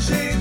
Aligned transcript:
gente. 0.00 0.33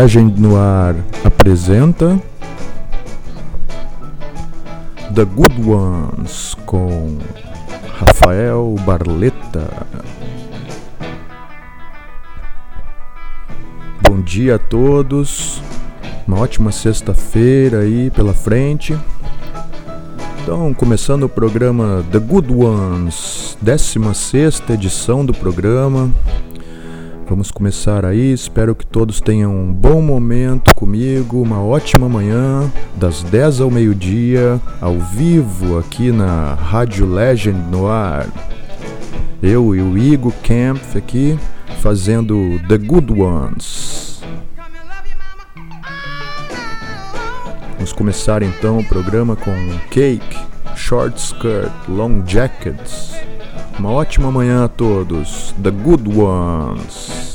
Legend 0.00 0.40
Noir 0.40 0.96
apresenta 1.22 2.18
The 5.14 5.26
Good 5.26 5.60
Ones 5.68 6.56
com 6.64 7.18
Rafael 7.98 8.76
Barleta. 8.86 9.86
Bom 14.00 14.22
dia 14.22 14.54
a 14.54 14.58
todos, 14.58 15.60
uma 16.26 16.40
ótima 16.40 16.72
sexta-feira 16.72 17.80
aí 17.80 18.10
pela 18.10 18.32
frente. 18.32 18.98
Então, 20.42 20.72
começando 20.72 21.24
o 21.24 21.28
programa 21.28 22.02
The 22.10 22.20
Good 22.20 22.50
Ones, 22.54 23.58
16 23.60 24.62
edição 24.70 25.26
do 25.26 25.34
programa. 25.34 26.10
Vamos 27.30 27.52
começar 27.52 28.04
aí. 28.04 28.32
Espero 28.32 28.74
que 28.74 28.84
todos 28.84 29.20
tenham 29.20 29.54
um 29.54 29.72
bom 29.72 30.02
momento 30.02 30.74
comigo, 30.74 31.40
uma 31.40 31.62
ótima 31.62 32.08
manhã, 32.08 32.68
das 32.96 33.22
10 33.22 33.60
ao 33.60 33.70
meio-dia, 33.70 34.60
ao 34.80 34.98
vivo 34.98 35.78
aqui 35.78 36.10
na 36.10 36.54
Rádio 36.54 37.06
Legend 37.06 37.56
no 37.70 37.86
ar. 37.86 38.26
Eu 39.40 39.76
e 39.76 39.80
o 39.80 39.96
Igor 39.96 40.32
Kempf 40.42 40.98
aqui 40.98 41.38
fazendo 41.80 42.60
The 42.66 42.78
Good 42.78 43.12
Ones. 43.12 44.20
Vamos 47.74 47.92
começar 47.92 48.42
então 48.42 48.80
o 48.80 48.84
programa 48.84 49.36
com 49.36 49.54
Cake, 49.88 50.36
Short 50.74 51.16
Skirt, 51.16 51.70
Long 51.88 52.24
Jackets. 52.26 53.14
Uma 53.80 53.92
ótima 53.92 54.30
manhã 54.30 54.66
a 54.66 54.68
todos. 54.68 55.54
The 55.62 55.70
Good 55.70 56.14
Ones. 56.14 57.29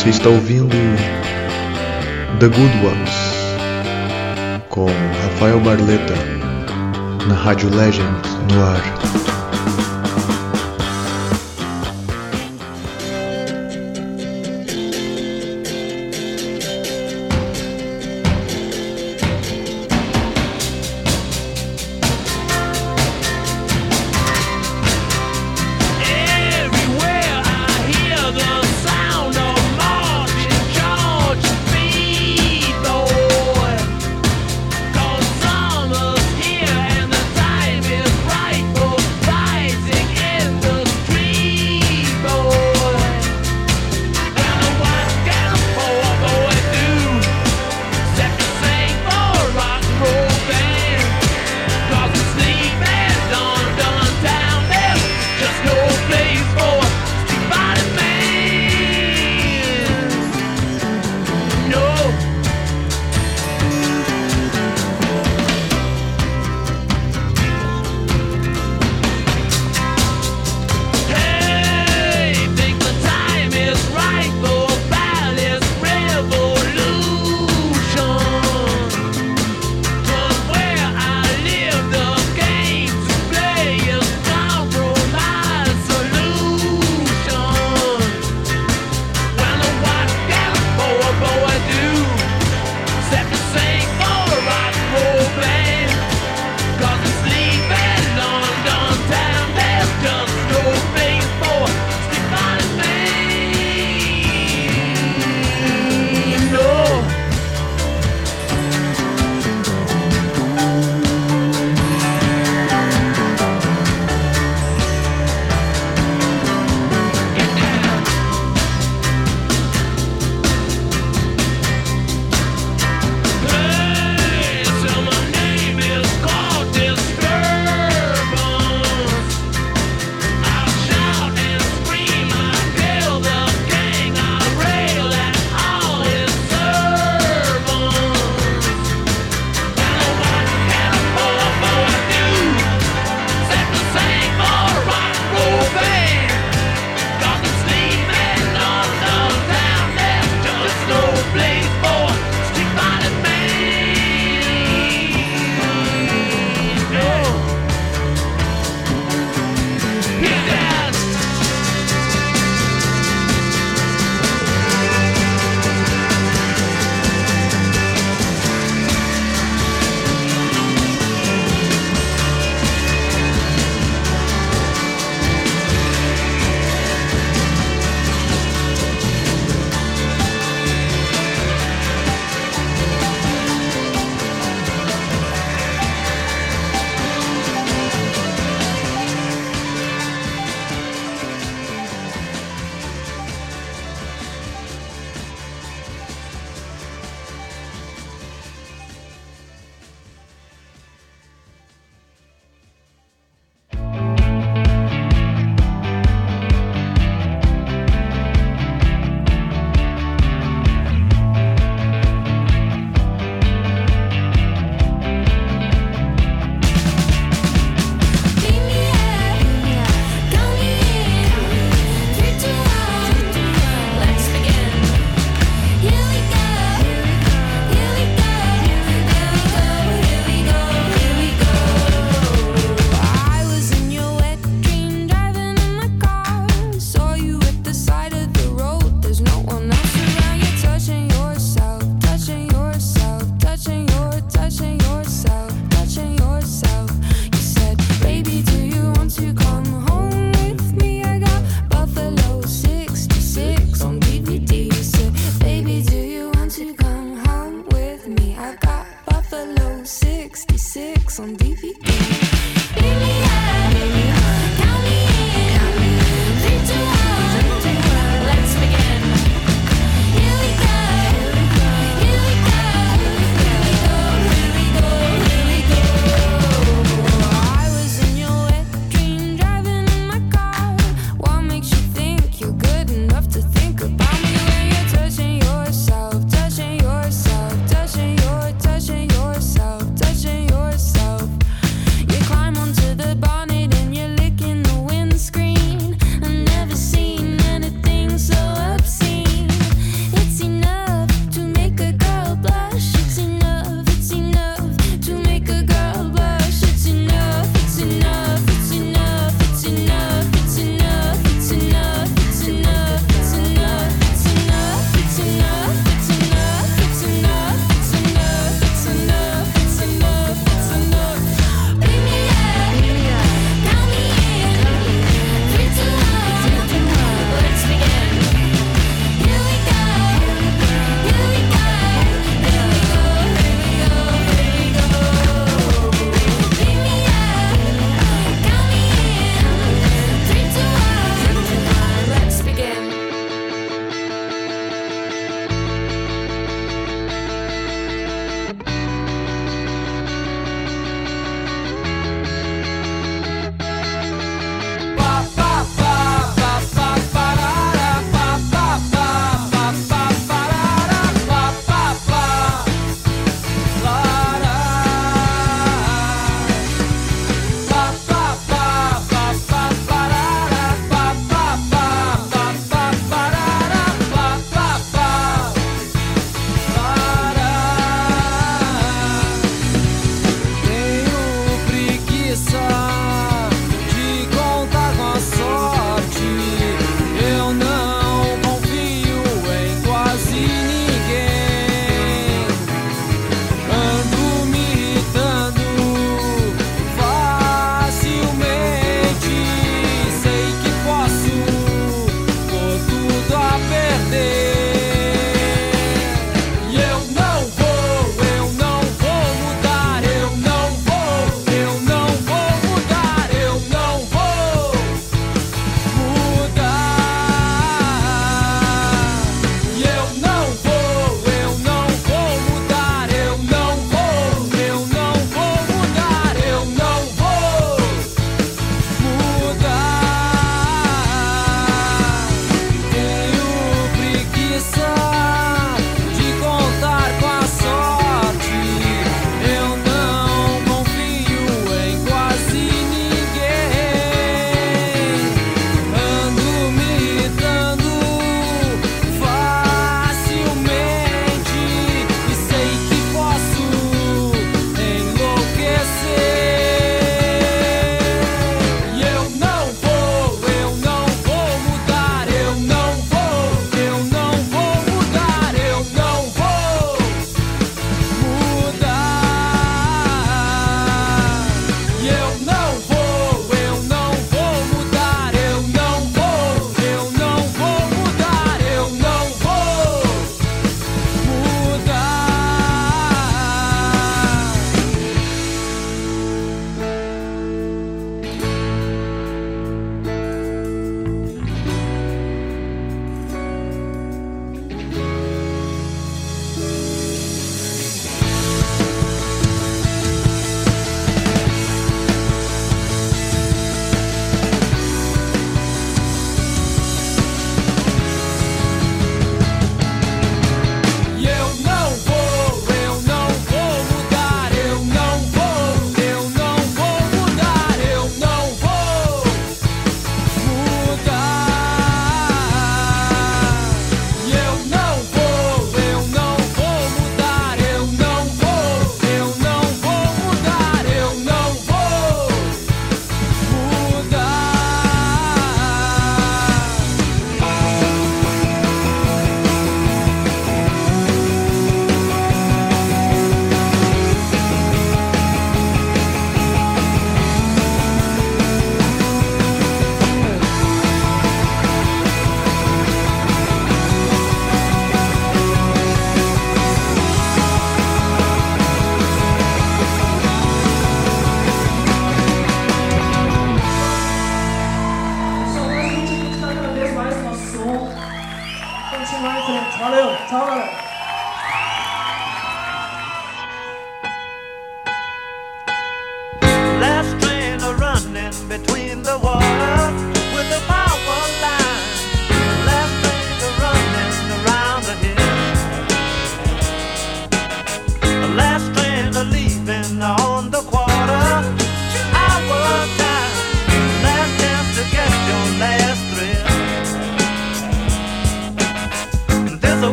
Você 0.00 0.08
está 0.08 0.30
ouvindo 0.30 0.74
The 2.38 2.46
Good 2.46 2.86
Ones 2.86 3.10
com 4.70 4.86
Rafael 4.86 5.60
Barleta 5.60 6.14
na 7.28 7.34
Rádio 7.34 7.68
Legend 7.68 8.10
no 8.50 8.64
ar. 8.64 9.29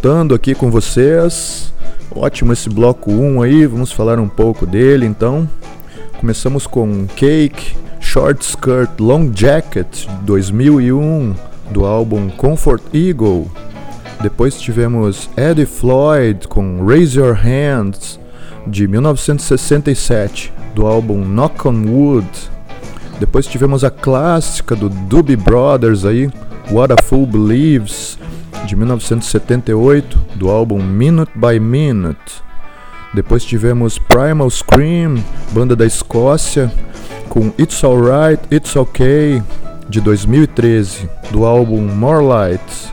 Voltando 0.00 0.34
aqui 0.34 0.54
com 0.54 0.70
vocês. 0.70 1.74
Ótimo 2.10 2.54
esse 2.54 2.70
bloco 2.70 3.12
1 3.12 3.42
aí, 3.42 3.66
vamos 3.66 3.92
falar 3.92 4.18
um 4.18 4.30
pouco 4.30 4.64
dele 4.64 5.04
então. 5.04 5.46
Começamos 6.18 6.66
com 6.66 7.06
Cake, 7.08 7.76
Short 8.00 8.42
Skirt, 8.42 8.98
Long 8.98 9.30
Jacket, 9.34 10.06
2001, 10.22 11.34
do 11.70 11.84
álbum 11.84 12.30
Comfort 12.30 12.82
Eagle. 12.94 13.46
Depois 14.22 14.58
tivemos 14.58 15.28
Eddie 15.36 15.66
Floyd 15.66 16.48
com 16.48 16.82
Raise 16.86 17.18
Your 17.18 17.34
Hands, 17.34 18.18
de 18.66 18.88
1967, 18.88 20.50
do 20.74 20.86
álbum 20.86 21.22
Knock 21.22 21.68
on 21.68 21.84
Wood. 21.86 22.26
Depois 23.18 23.46
tivemos 23.46 23.84
a 23.84 23.90
clássica 23.90 24.74
do 24.74 24.88
Doobie 24.88 25.36
Brothers 25.36 26.06
aí, 26.06 26.30
What 26.70 26.90
a 26.90 27.02
Fool 27.02 27.26
Believes, 27.26 27.92
de 28.70 28.76
1978, 28.76 30.16
do 30.36 30.48
álbum 30.48 30.80
Minute 30.80 31.32
by 31.34 31.58
Minute. 31.58 32.40
Depois 33.12 33.44
tivemos 33.44 33.98
Primal 33.98 34.48
Scream, 34.48 35.16
banda 35.50 35.74
da 35.74 35.84
Escócia, 35.84 36.72
com 37.28 37.52
It's 37.58 37.82
Alright, 37.82 38.40
It's 38.48 38.76
Okay, 38.76 39.42
de 39.88 40.00
2013, 40.00 41.08
do 41.32 41.44
álbum 41.44 41.80
More 41.80 42.24
Light. 42.24 42.92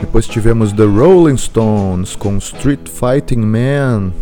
Depois 0.00 0.26
tivemos 0.26 0.72
The 0.72 0.84
Rolling 0.84 1.36
Stones 1.36 2.16
com 2.16 2.38
Street 2.38 2.88
Fighting 2.88 3.42
Man, 3.42 4.14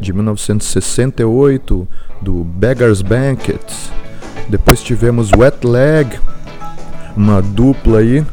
de 0.00 0.12
1968, 0.12 1.88
do 2.22 2.44
Beggar's 2.44 3.02
Banquet. 3.02 3.58
Depois 4.48 4.80
tivemos 4.80 5.32
Wet 5.36 5.66
Leg, 5.66 6.16
uma 7.16 7.42
dupla 7.42 7.98
aí 7.98 8.24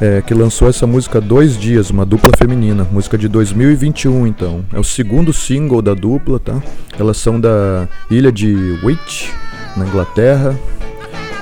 é, 0.00 0.22
que 0.22 0.34
lançou 0.34 0.68
essa 0.68 0.86
música 0.86 1.20
dois 1.20 1.58
dias, 1.58 1.90
uma 1.90 2.04
dupla 2.04 2.32
feminina, 2.36 2.86
música 2.90 3.16
de 3.16 3.28
2021 3.28 4.26
então. 4.26 4.64
É 4.72 4.78
o 4.78 4.84
segundo 4.84 5.32
single 5.32 5.80
da 5.80 5.94
dupla, 5.94 6.38
tá? 6.38 6.62
Elas 6.98 7.16
são 7.16 7.40
da 7.40 7.88
ilha 8.10 8.32
de 8.32 8.54
Wight, 8.82 9.32
na 9.76 9.86
Inglaterra. 9.86 10.58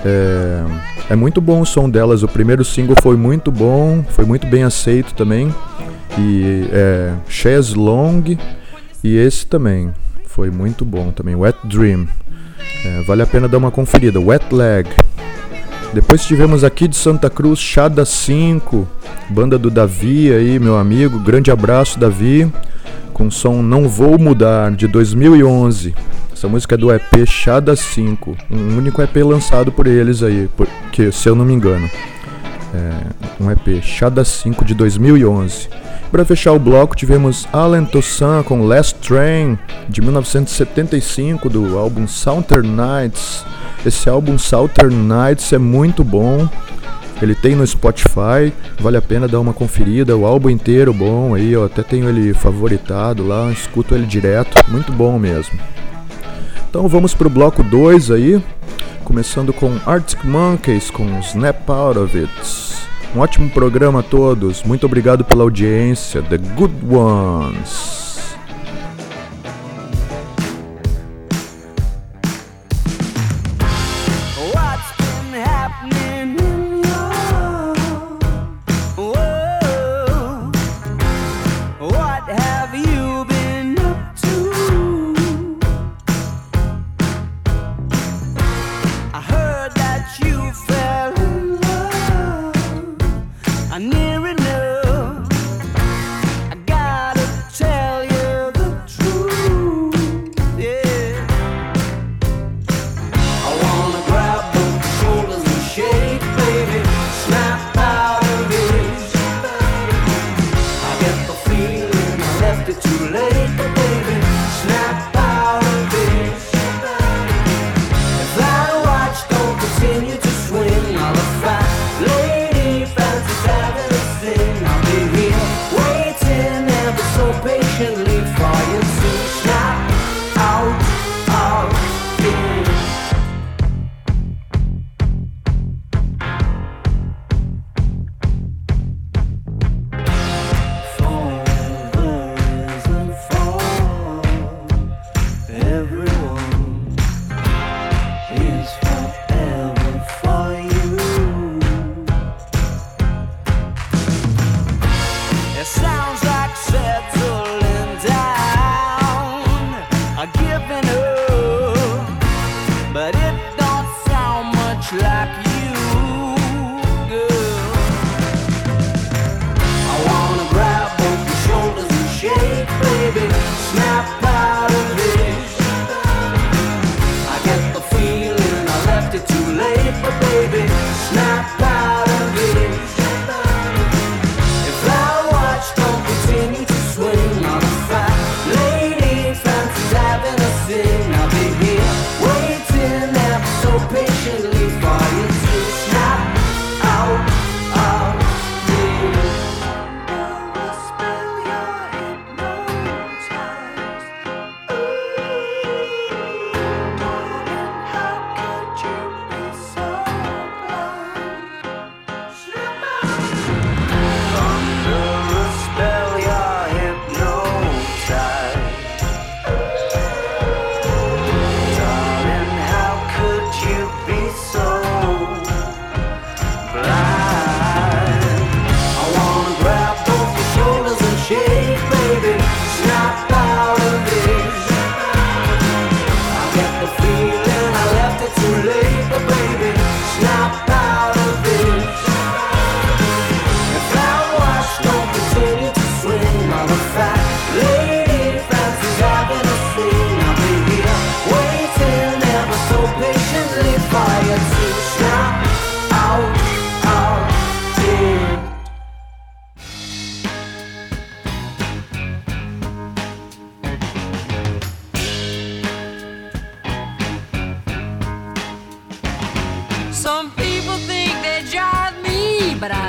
É, 0.05 0.65
é 1.11 1.17
muito 1.17 1.41
bom 1.41 1.61
o 1.61 1.67
som 1.67 1.89
delas, 1.89 2.23
o 2.23 2.29
primeiro 2.29 2.65
single 2.65 2.97
foi 3.01 3.17
muito 3.17 3.51
bom, 3.51 4.05
foi 4.11 4.25
muito 4.25 4.47
bem 4.47 4.63
aceito 4.65 5.15
também. 5.15 5.55
E 6.19 6.65
é 6.73 7.15
Long 7.75 8.23
e 9.03 9.17
esse 9.17 9.47
também 9.47 9.93
foi 10.27 10.51
muito 10.51 10.85
bom 10.85 11.11
também, 11.11 11.35
Wet 11.35 11.59
Dream. 11.65 12.07
É, 12.85 13.03
vale 13.03 13.23
a 13.23 13.27
pena 13.27 13.49
dar 13.49 13.59
uma 13.59 13.71
conferida, 13.71 14.21
Wet 14.21 14.55
Leg. 14.55 14.89
Depois 15.93 16.25
tivemos 16.25 16.65
aqui 16.65 16.89
de 16.89 16.97
Santa 16.97 17.29
Cruz 17.29 17.59
Chada 17.59 18.07
5, 18.07 18.89
banda 19.29 19.59
do 19.59 19.71
Davi 19.71 20.33
aí, 20.33 20.59
meu 20.59 20.79
amigo. 20.79 21.19
Grande 21.19 21.51
abraço, 21.51 22.01
Davi. 22.01 22.51
Com 23.13 23.31
som 23.31 23.61
Não 23.61 23.87
Vou 23.87 24.19
Mudar, 24.19 24.73
de 24.73 24.87
2011. 24.87 25.95
Essa 26.33 26.49
música 26.49 26.77
é 26.77 26.79
do 26.79 26.91
EP 26.91 27.27
Chada 27.27 27.77
5, 27.77 28.37
um 28.51 28.79
único 28.79 29.03
EP 29.03 29.17
lançado 29.17 29.71
por 29.71 29.87
eles 29.87 30.23
aí, 30.23 30.49
porque, 30.57 31.13
se 31.13 31.29
eu 31.29 31.35
não 31.35 31.45
me 31.45 31.53
engano. 31.53 31.89
É 32.75 32.93
um 33.39 33.51
EP 33.51 33.83
Chada 33.83 34.25
5 34.25 34.65
de 34.65 34.75
2011. 34.75 35.69
Para 36.13 36.27
fechar 36.27 36.53
o 36.53 36.59
bloco, 36.59 36.95
tivemos 36.95 37.49
Alan 37.51 37.87
Toussaint 37.87 38.45
com 38.45 38.67
Last 38.67 38.97
Train, 38.97 39.59
de 39.89 40.03
1975, 40.03 41.49
do 41.49 41.79
álbum 41.79 42.07
Southern 42.07 42.69
Nights. 42.69 43.43
Esse 43.85 44.11
álbum 44.11 44.37
Southern 44.37 44.95
Nights 44.95 45.51
é 45.55 45.59
muito 45.59 46.05
bom. 46.05 46.47
Ele 47.23 47.35
tem 47.35 47.57
no 47.57 47.67
Spotify, 47.67 48.53
vale 48.79 48.99
a 48.99 49.03
pena 49.03 49.27
dar 49.27 49.41
uma 49.41 49.55
conferida. 49.55 50.15
O 50.15 50.27
álbum 50.27 50.51
inteiro 50.51 50.93
bom 50.93 51.35
aí, 51.35 51.51
eu 51.51 51.65
até 51.65 51.83
tenho 51.83 52.07
ele 52.11 52.35
favoritado 52.35 53.27
lá, 53.27 53.51
escuto 53.51 53.95
ele 53.95 54.05
direto, 54.05 54.63
muito 54.71 54.93
bom 54.93 55.19
mesmo. 55.19 55.59
Então 56.69 56.89
vamos 56.89 57.15
pro 57.15 57.31
bloco 57.31 57.63
2 57.63 58.11
aí, 58.11 58.43
começando 59.03 59.51
com 59.51 59.79
Arctic 59.87 60.23
Monkeys 60.25 60.91
com 60.91 61.19
Snap 61.21 61.71
Out 61.71 61.99
of 61.99 62.19
It. 62.19 62.82
Um 63.15 63.21
ótimo 63.21 63.51
programa 63.51 64.01
a 64.01 64.03
todos, 64.03 64.63
muito 64.63 64.87
obrigado 64.87 65.23
pela 65.23 65.43
audiência, 65.43 66.23
The 66.23 66.39
Good 66.39 66.75
Ones. 66.91 68.02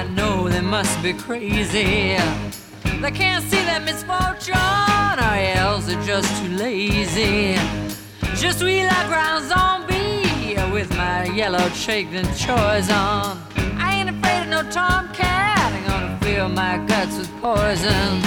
I 0.04 0.08
know 0.10 0.50
they 0.50 0.60
must 0.60 1.02
be 1.02 1.14
crazy. 1.14 2.18
They 3.02 3.12
can't 3.12 3.44
see 3.46 3.64
that 3.70 3.84
misfortune, 3.86 4.54
our 4.54 5.38
elves 5.56 5.88
are 5.88 6.04
just 6.04 6.28
too 6.42 6.50
lazy. 6.58 7.56
Just 8.36 8.62
we 8.62 8.84
like 8.84 9.08
ground 9.08 9.48
zombie 9.48 10.58
with 10.74 10.90
my 10.98 11.24
yellow 11.28 11.70
chicken 11.70 12.26
chores 12.36 12.90
on. 12.92 13.42
I 13.80 13.96
ain't 13.96 14.10
afraid 14.10 14.42
of 14.44 14.50
no 14.50 14.62
tomcat, 14.70 15.72
I'm 15.72 15.88
gonna 15.88 16.20
fill 16.22 16.50
my 16.50 16.80
guts 16.86 17.18
with 17.18 17.32
poison. 17.40 18.22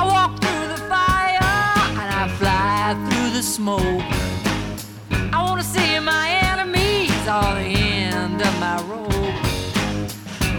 I 0.00 0.04
walk 0.06 0.40
through 0.40 0.68
the 0.74 0.80
fire 0.88 1.52
and 2.00 2.08
I 2.22 2.28
fly 2.40 2.96
through 3.10 3.30
the 3.36 3.42
smoke. 3.42 4.04
I 5.34 5.42
wanna 5.42 5.62
see 5.62 5.98
my 6.00 6.30
enemies 6.50 7.28
all 7.28 7.54
the 7.56 7.60
end 7.60 8.40
of 8.40 8.58
my 8.58 8.82
rope. 8.88 9.37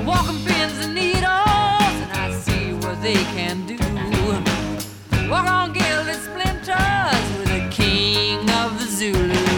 Walking 0.10 0.43
pins 0.43 0.84
and 0.84 0.95
needles, 0.95 1.24
and 1.24 2.12
I 2.14 2.32
see 2.32 2.74
what 2.74 2.99
they 3.03 3.22
can 3.36 3.68
do. 3.68 3.78
Walk 5.30 5.45
on 5.45 5.72
gilded 5.72 6.16
splinters 6.16 7.38
with 7.38 7.49
the 7.49 7.68
king 7.70 8.39
of 8.49 8.80
the 8.80 8.88
Zulu. 8.88 9.49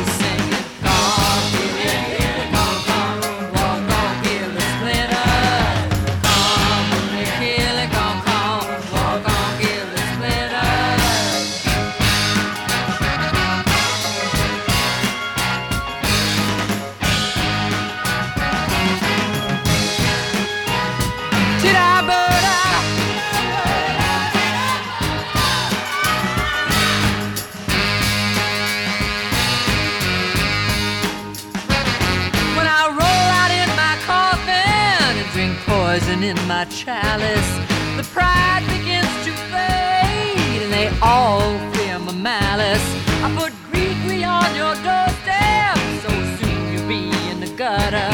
My 36.62 36.66
chalice. 36.66 37.52
The 37.98 38.08
pride 38.14 38.64
begins 38.68 39.14
to 39.26 39.32
fade, 39.52 40.62
and 40.62 40.72
they 40.72 40.90
all 41.02 41.58
fear 41.74 41.98
my 41.98 42.14
malice. 42.14 42.88
I 43.26 43.34
put 43.36 43.52
Gree 43.72 44.24
on 44.24 44.50
your 44.62 44.76
doorstep, 44.86 45.78
so 46.04 46.10
soon 46.38 46.62
you'll 46.72 46.88
be 46.88 47.10
in 47.32 47.40
the 47.40 47.52
gutter. 47.58 48.10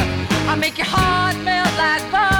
I 0.51 0.55
make 0.55 0.77
your 0.77 0.87
heart 0.87 1.35
melt 1.43 1.73
like 1.77 2.09
butter. 2.09 2.36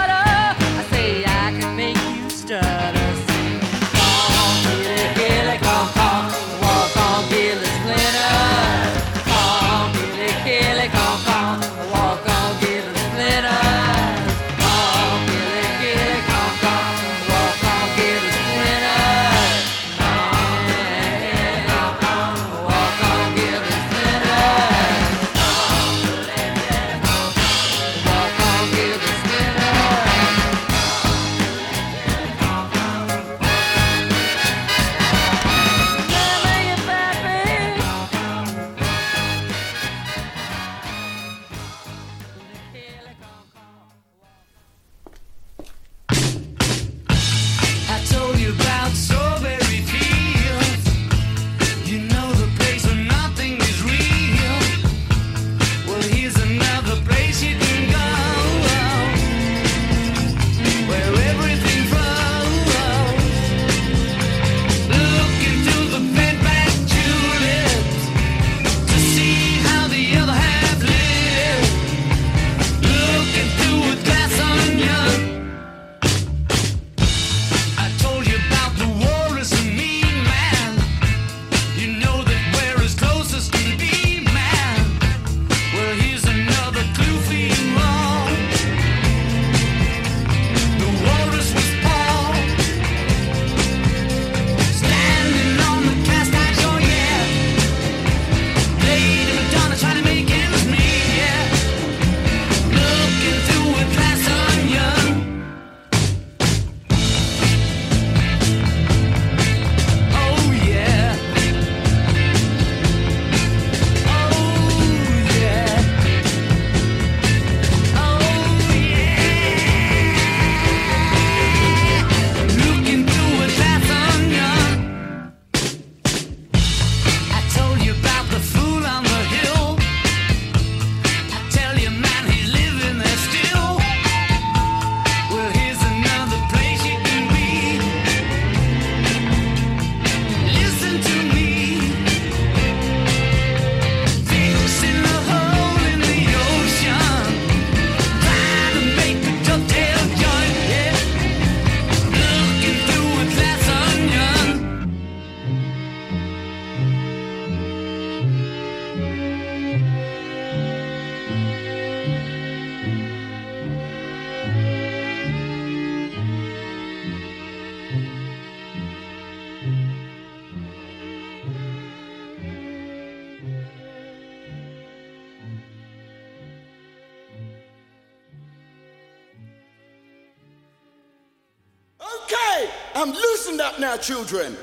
Children. 183.97 184.55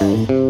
Ow! 0.00 0.47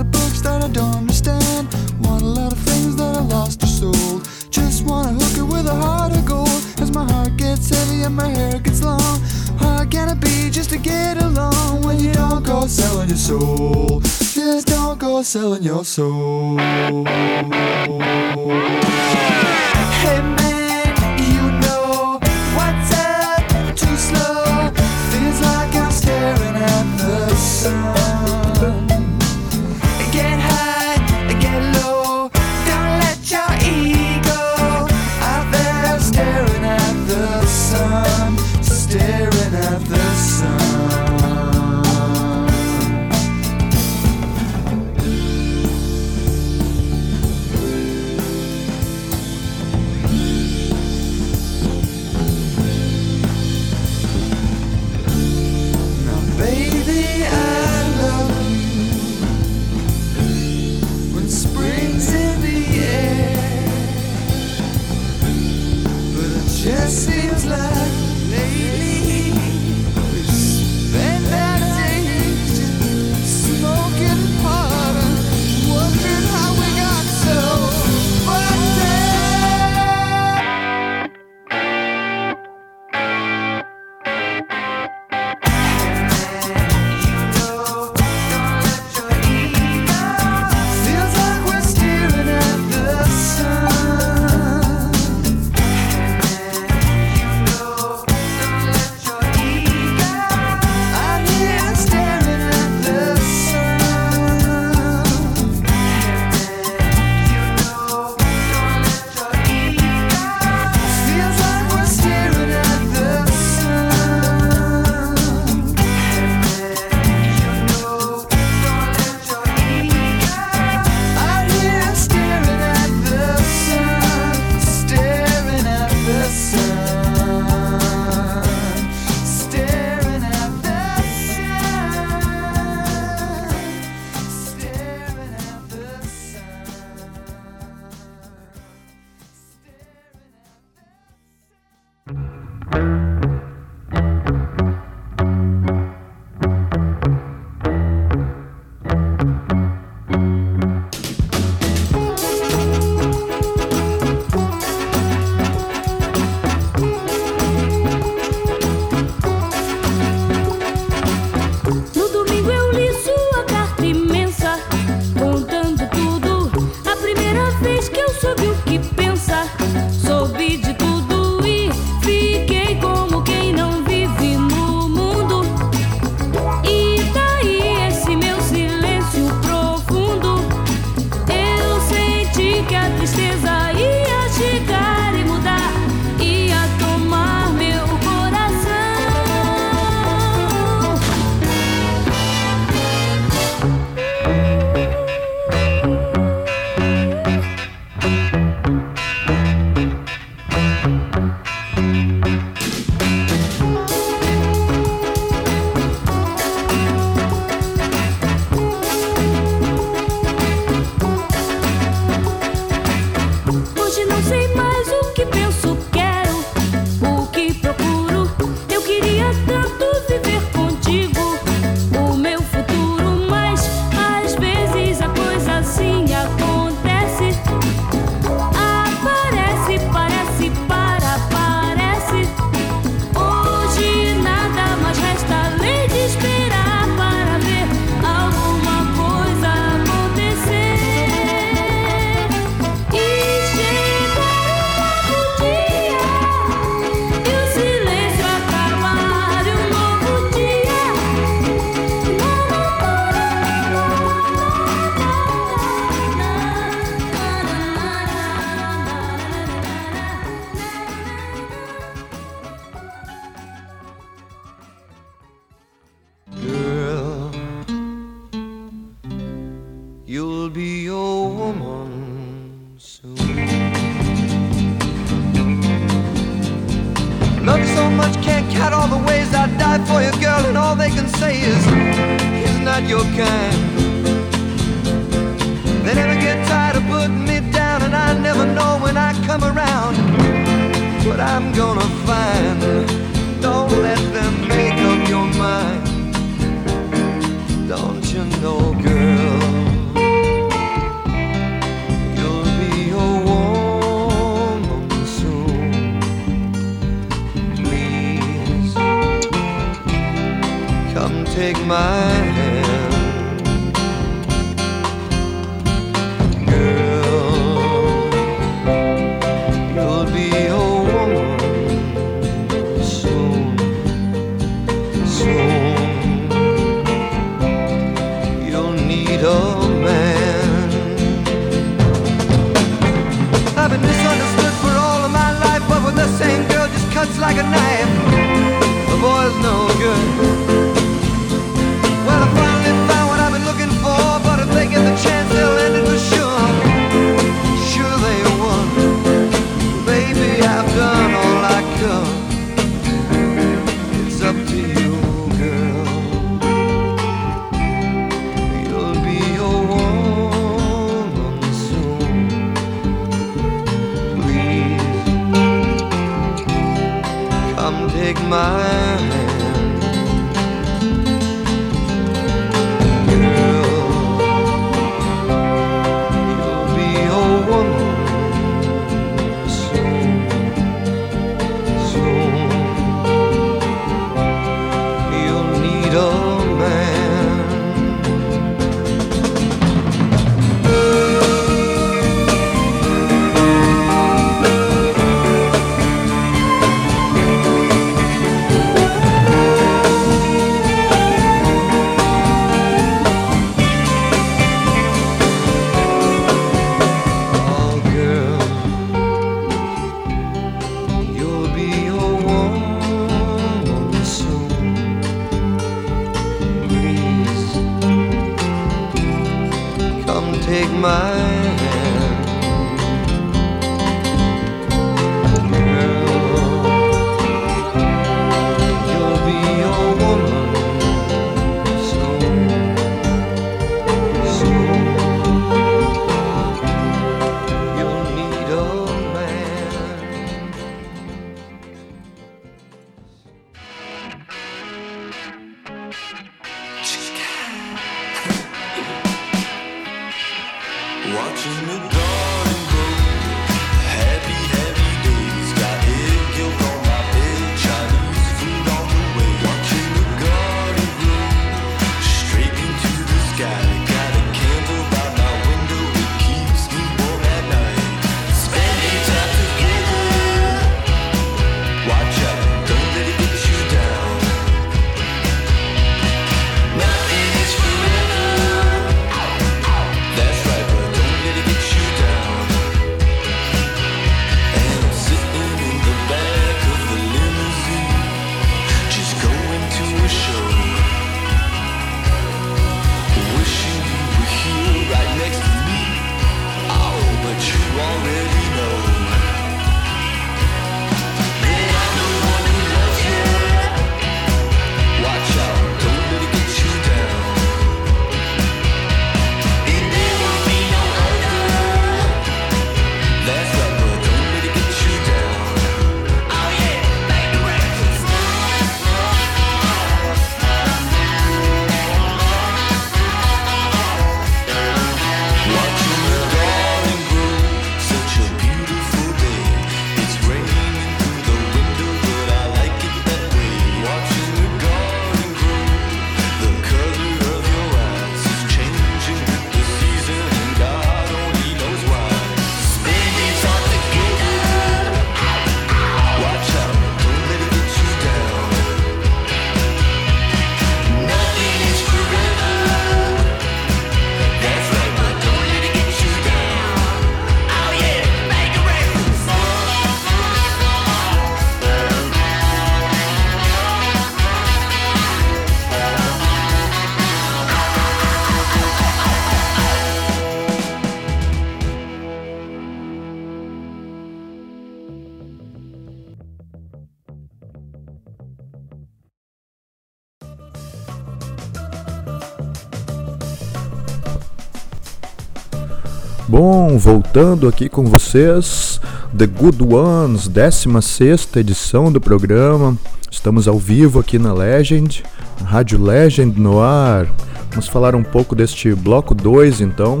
Voltando 586.82 587.46
aqui 587.46 587.68
com 587.68 587.84
vocês, 587.84 588.80
The 589.16 589.28
Good 589.28 589.62
Ones, 589.62 590.26
16 590.26 591.28
edição 591.36 591.92
do 591.92 592.00
programa. 592.00 592.76
Estamos 593.08 593.46
ao 593.46 593.56
vivo 593.56 594.00
aqui 594.00 594.18
na 594.18 594.32
Legend, 594.32 595.04
Rádio 595.44 595.80
Legend 595.80 596.40
no 596.40 596.60
ar. 596.60 597.06
Vamos 597.50 597.68
falar 597.68 597.94
um 597.94 598.02
pouco 598.02 598.34
deste 598.34 598.74
bloco 598.74 599.14
2 599.14 599.60
então. 599.60 600.00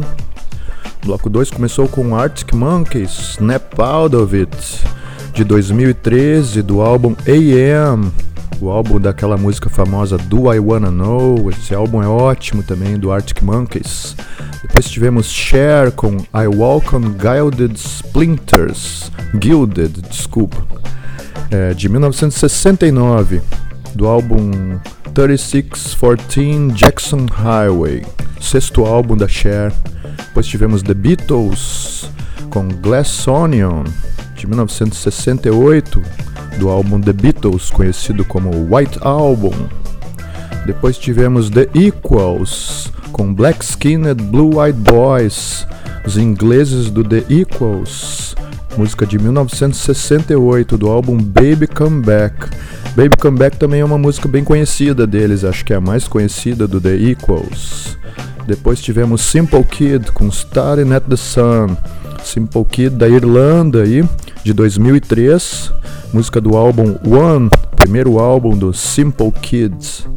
O 1.00 1.06
bloco 1.06 1.30
2 1.30 1.52
começou 1.52 1.86
com 1.86 2.16
Arctic 2.16 2.52
Monkeys, 2.52 3.36
Snap 3.38 3.78
Out 3.78 4.16
of 4.16 4.36
It, 4.36 4.84
de 5.32 5.44
2013, 5.44 6.62
do 6.62 6.80
álbum 6.80 7.14
AM, 7.28 8.10
o 8.60 8.70
álbum 8.70 8.98
daquela 8.98 9.36
música 9.36 9.70
famosa 9.70 10.18
Do 10.18 10.52
I 10.52 10.58
Wanna 10.58 10.90
Know. 10.90 11.48
Esse 11.48 11.76
álbum 11.76 12.02
é 12.02 12.08
ótimo 12.08 12.64
também, 12.64 12.98
do 12.98 13.12
Arctic 13.12 13.40
Monkeys. 13.40 14.11
Depois 14.72 14.90
tivemos 14.90 15.26
Cher 15.30 15.92
com 15.92 16.16
I 16.16 16.46
Walk 16.46 16.96
on 16.96 17.14
Gilded 17.20 17.76
Splinters, 17.76 19.12
Gilded, 19.38 20.00
desculpa, 20.08 20.66
é, 21.50 21.74
de 21.74 21.90
1969, 21.90 23.42
do 23.94 24.06
álbum 24.06 24.80
3614 25.12 26.72
Jackson 26.72 27.26
Highway, 27.26 28.02
sexto 28.40 28.86
álbum 28.86 29.14
da 29.14 29.28
Cher. 29.28 29.74
Depois 30.16 30.46
tivemos 30.46 30.82
The 30.82 30.94
Beatles 30.94 32.10
com 32.48 32.66
Glass 32.68 33.28
Onion, 33.28 33.84
de 34.34 34.46
1968, 34.46 36.02
do 36.58 36.70
álbum 36.70 36.98
The 36.98 37.12
Beatles, 37.12 37.68
conhecido 37.68 38.24
como 38.24 38.74
White 38.74 38.98
Album. 39.02 39.52
Depois 40.64 40.96
tivemos 40.96 41.50
The 41.50 41.68
Equals 41.74 42.81
com 43.12 43.32
Black 43.32 43.62
Skinned 43.62 44.22
Blue 44.24 44.64
Eyed 44.64 44.78
Boys, 44.78 45.66
os 46.06 46.16
ingleses 46.16 46.90
do 46.90 47.04
The 47.04 47.22
Equals, 47.28 48.34
música 48.76 49.06
de 49.06 49.18
1968 49.18 50.78
do 50.78 50.90
álbum 50.90 51.16
Baby 51.16 51.66
Come 51.66 52.02
Back. 52.02 52.48
Baby 52.96 53.16
Come 53.20 53.38
Back 53.38 53.58
também 53.58 53.80
é 53.80 53.84
uma 53.84 53.98
música 53.98 54.26
bem 54.26 54.42
conhecida 54.42 55.06
deles, 55.06 55.44
acho 55.44 55.64
que 55.64 55.72
é 55.72 55.76
a 55.76 55.80
mais 55.80 56.08
conhecida 56.08 56.66
do 56.66 56.80
The 56.80 56.94
Equals. 56.96 57.96
Depois 58.46 58.80
tivemos 58.80 59.20
Simple 59.20 59.62
Kid 59.64 60.10
com 60.12 60.28
Starting 60.28 60.92
at 60.92 61.04
the 61.04 61.16
Sun, 61.16 61.76
Simple 62.24 62.64
Kid 62.64 62.96
da 62.96 63.08
Irlanda 63.08 63.82
aí, 63.82 64.04
de 64.42 64.52
2003, 64.52 65.70
música 66.12 66.40
do 66.40 66.56
álbum 66.56 66.96
One, 67.06 67.50
primeiro 67.76 68.18
álbum 68.18 68.56
do 68.56 68.72
Simple 68.72 69.30
Kids. 69.32 70.11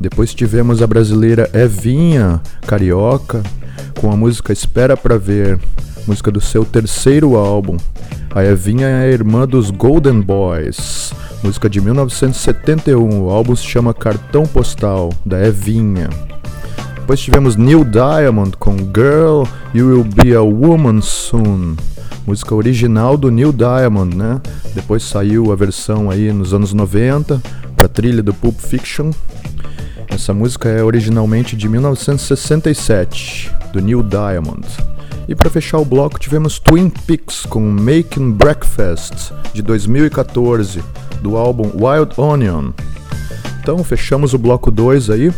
Depois 0.00 0.32
tivemos 0.32 0.80
a 0.80 0.86
brasileira 0.86 1.50
Evinha, 1.52 2.40
carioca, 2.66 3.42
com 4.00 4.12
a 4.12 4.16
música 4.16 4.52
Espera 4.52 4.96
Pra 4.96 5.18
Ver, 5.18 5.58
música 6.06 6.30
do 6.30 6.40
seu 6.40 6.64
terceiro 6.64 7.36
álbum. 7.36 7.76
A 8.32 8.44
Evinha 8.44 8.86
é 8.86 9.02
a 9.02 9.12
irmã 9.12 9.46
dos 9.46 9.70
Golden 9.70 10.20
Boys, 10.20 11.12
música 11.42 11.68
de 11.68 11.80
1971. 11.80 13.24
O 13.24 13.30
álbum 13.30 13.56
se 13.56 13.64
chama 13.64 13.92
Cartão 13.92 14.44
Postal, 14.44 15.12
da 15.26 15.44
Evinha. 15.44 16.08
Depois 16.94 17.20
tivemos 17.20 17.56
Neil 17.56 17.84
Diamond 17.84 18.56
com 18.56 18.76
Girl, 18.76 19.44
You 19.74 19.88
Will 19.88 20.04
Be 20.04 20.34
a 20.34 20.42
Woman 20.42 21.00
Soon. 21.00 21.74
Música 22.24 22.54
original 22.54 23.16
do 23.16 23.30
Neil 23.30 23.52
Diamond, 23.52 24.14
né? 24.14 24.40
Depois 24.74 25.02
saiu 25.02 25.50
a 25.50 25.56
versão 25.56 26.10
aí 26.10 26.30
nos 26.32 26.52
anos 26.52 26.72
90 26.72 27.42
para 27.74 27.88
trilha 27.88 28.22
do 28.22 28.34
Pulp 28.34 28.60
Fiction. 28.60 29.10
Essa 30.18 30.34
música 30.34 30.68
é 30.68 30.82
originalmente 30.82 31.54
de 31.54 31.68
1967, 31.68 33.52
do 33.72 33.80
Neil 33.80 34.02
Diamond. 34.02 34.66
E 35.28 35.34
para 35.34 35.48
fechar 35.48 35.78
o 35.78 35.84
bloco 35.84 36.18
tivemos 36.18 36.58
Twin 36.58 36.90
Peaks 36.90 37.46
com 37.46 37.60
Making 37.60 38.32
Breakfast 38.32 39.32
de 39.54 39.62
2014, 39.62 40.82
do 41.22 41.36
álbum 41.36 41.70
Wild 41.72 42.14
Onion. 42.16 42.72
Então 43.60 43.82
fechamos 43.84 44.34
o 44.34 44.38
bloco 44.38 44.72
2 44.72 45.08
aí. 45.08 45.32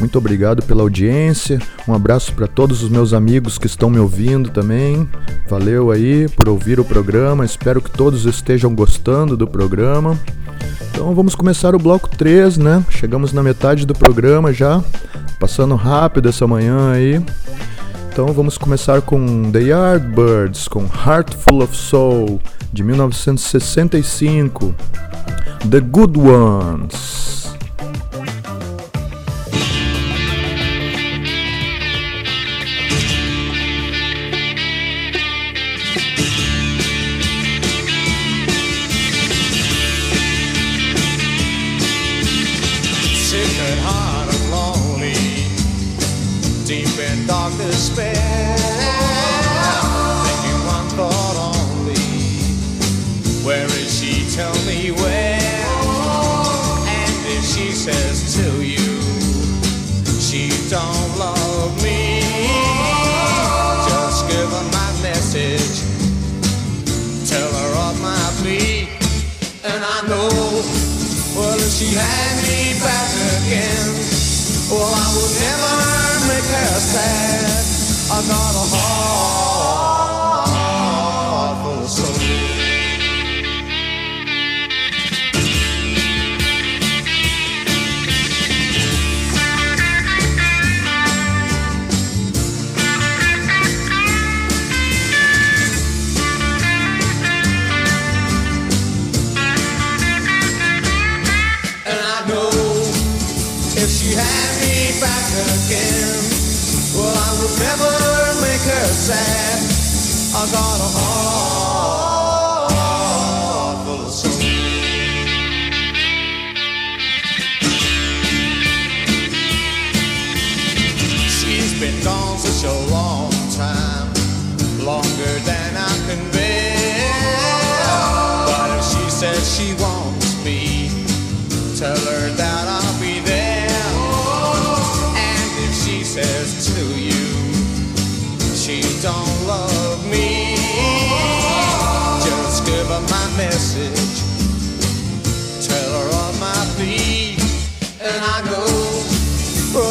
Muito 0.00 0.18
obrigado 0.18 0.64
pela 0.64 0.82
audiência. 0.82 1.60
Um 1.86 1.94
abraço 1.94 2.32
para 2.32 2.48
todos 2.48 2.82
os 2.82 2.90
meus 2.90 3.12
amigos 3.12 3.56
que 3.56 3.68
estão 3.68 3.88
me 3.88 4.00
ouvindo 4.00 4.50
também. 4.50 5.08
Valeu 5.48 5.92
aí 5.92 6.28
por 6.30 6.48
ouvir 6.48 6.80
o 6.80 6.84
programa. 6.84 7.44
Espero 7.44 7.80
que 7.80 7.90
todos 7.90 8.26
estejam 8.26 8.74
gostando 8.74 9.36
do 9.36 9.46
programa. 9.46 10.18
Então 10.90 11.14
vamos 11.14 11.34
começar 11.34 11.74
o 11.74 11.78
bloco 11.78 12.08
3, 12.08 12.58
né? 12.58 12.84
Chegamos 12.90 13.32
na 13.32 13.42
metade 13.42 13.86
do 13.86 13.94
programa 13.94 14.52
já, 14.52 14.82
passando 15.38 15.74
rápido 15.74 16.28
essa 16.28 16.46
manhã 16.46 16.92
aí. 16.92 17.22
Então 18.12 18.26
vamos 18.28 18.56
começar 18.56 19.02
com 19.02 19.50
The 19.50 19.60
Yardbirds, 19.60 20.68
com 20.68 20.84
Heart 20.84 21.34
Full 21.34 21.62
of 21.64 21.76
Soul, 21.76 22.40
de 22.72 22.84
1965. 22.84 24.74
The 25.68 25.80
Good 25.80 26.18
Ones. 26.18 27.43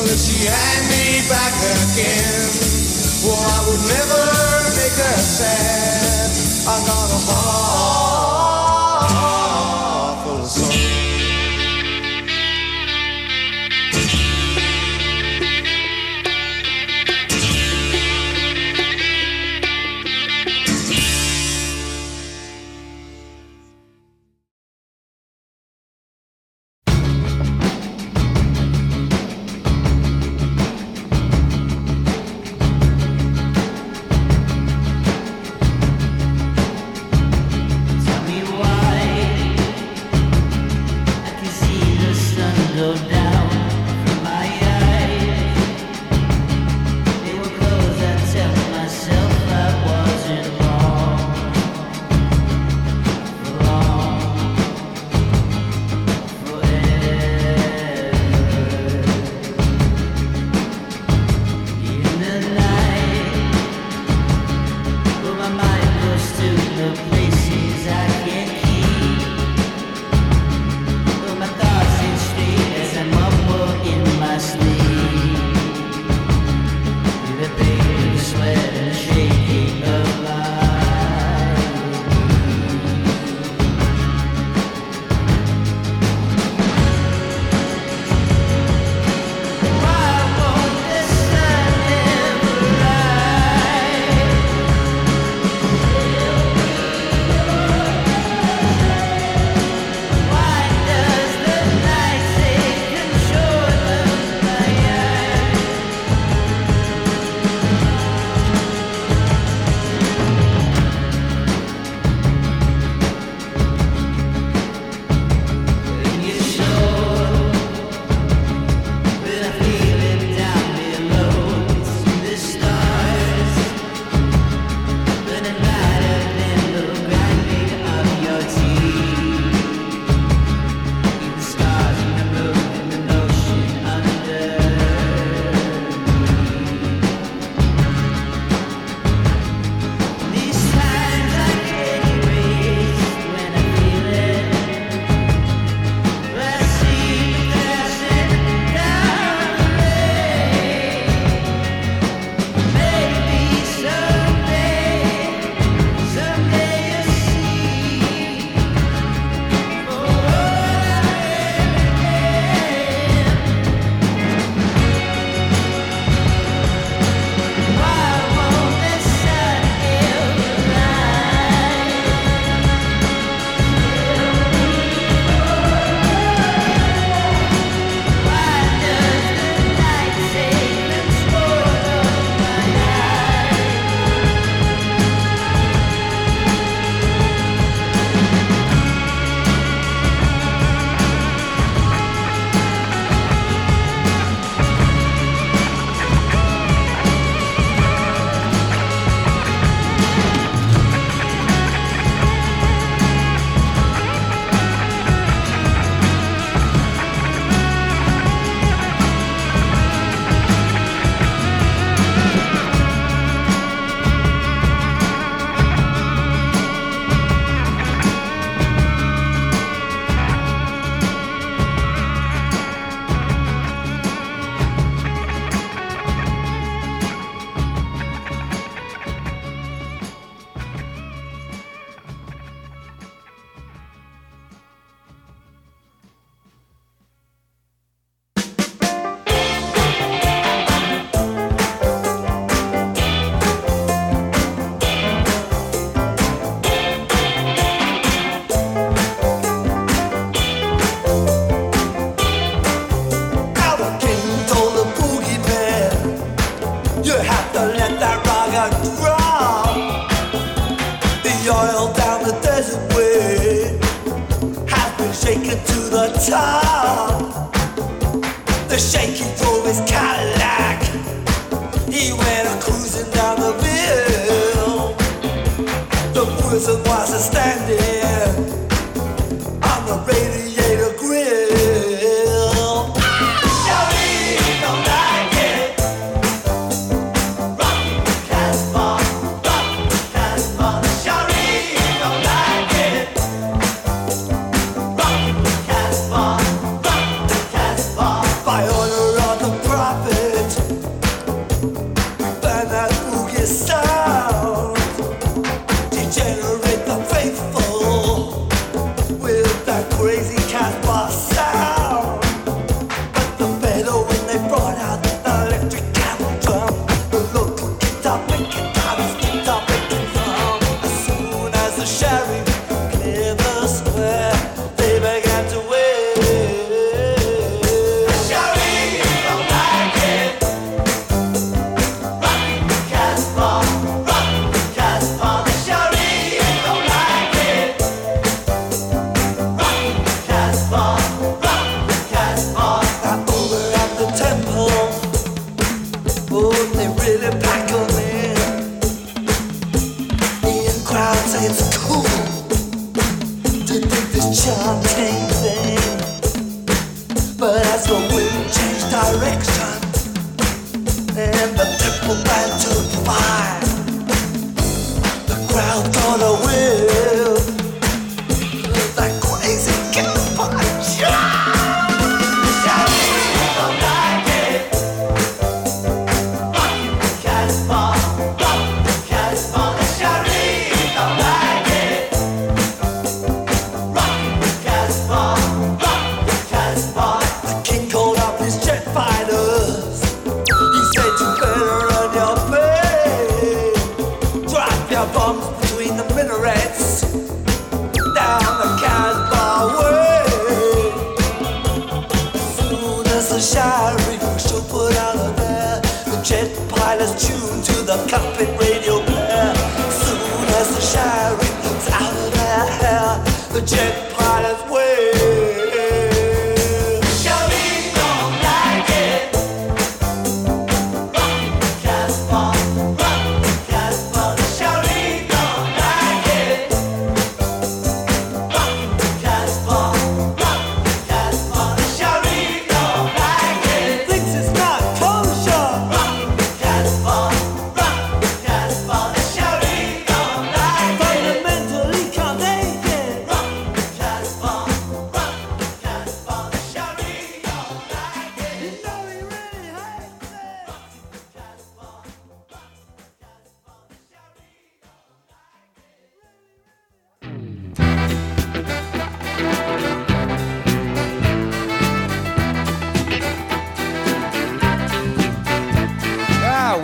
If 0.05 0.19
she 0.19 0.45
had 0.45 0.81
me 0.91 1.27
back 1.29 1.53
again, 1.53 2.49
well, 3.23 3.39
I 3.39 3.59
would 3.67 3.83
never 3.87 4.23
make 4.75 4.97
her 4.99 5.17
sad. 5.17 6.92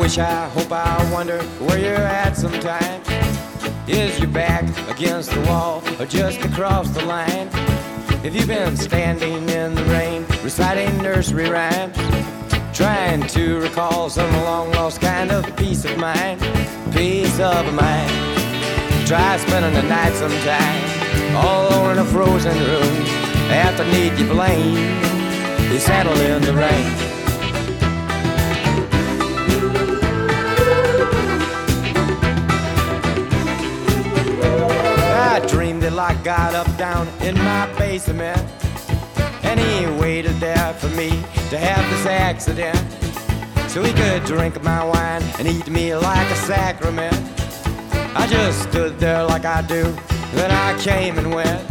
wish, 0.09 0.17
I 0.17 0.49
hope, 0.49 0.71
I 0.71 1.11
wonder 1.11 1.39
where 1.59 1.77
you're 1.77 1.93
at 1.93 2.35
sometimes. 2.35 3.07
Is 3.87 4.19
your 4.19 4.29
back 4.29 4.63
against 4.89 5.29
the 5.29 5.41
wall 5.41 5.83
or 5.99 6.07
just 6.07 6.39
across 6.43 6.89
the 6.89 7.05
line? 7.05 7.47
If 8.23 8.33
you've 8.33 8.47
been 8.47 8.75
standing 8.75 9.47
in 9.49 9.75
the 9.75 9.83
rain, 9.85 10.25
reciting 10.43 10.97
nursery 10.97 11.47
rhymes, 11.47 11.95
trying 12.75 13.21
to 13.27 13.59
recall 13.59 14.09
some 14.09 14.31
long 14.37 14.71
lost 14.71 14.99
kind 14.99 15.31
of 15.31 15.45
peace 15.57 15.85
of 15.85 15.95
mind, 15.99 16.41
peace 16.91 17.39
of 17.39 17.71
mind. 17.71 18.09
Try 19.05 19.37
spending 19.37 19.75
the 19.75 19.87
night 19.87 20.13
sometime, 20.13 21.35
all 21.35 21.69
alone 21.69 21.91
in 21.91 21.99
a 21.99 22.05
frozen 22.05 22.57
room. 22.57 22.95
After 23.51 23.85
need 23.85 24.17
you 24.17 24.27
blame, 24.27 24.73
you 25.71 25.77
settle 25.77 26.19
in 26.19 26.41
the 26.41 26.53
rain. 26.55 27.08
I 35.39 35.45
dreamed 35.45 35.83
that 35.83 35.97
I 35.97 36.21
got 36.21 36.53
up 36.53 36.67
down 36.75 37.07
in 37.21 37.33
my 37.37 37.65
basement. 37.77 38.37
And 39.43 39.57
he 39.57 39.85
waited 39.97 40.35
there 40.41 40.73
for 40.73 40.89
me 40.89 41.11
to 41.49 41.57
have 41.57 41.89
this 41.91 42.05
accident. 42.05 42.77
So 43.69 43.81
he 43.81 43.93
could 43.93 44.25
drink 44.25 44.61
my 44.61 44.83
wine 44.83 45.23
and 45.39 45.47
eat 45.47 45.69
me 45.69 45.95
like 45.95 46.29
a 46.29 46.35
sacrament. 46.35 47.15
I 48.17 48.27
just 48.27 48.63
stood 48.63 48.99
there 48.99 49.23
like 49.23 49.45
I 49.45 49.61
do. 49.61 49.83
Then 50.33 50.51
I 50.51 50.77
came 50.77 51.17
and 51.17 51.33
went. 51.33 51.61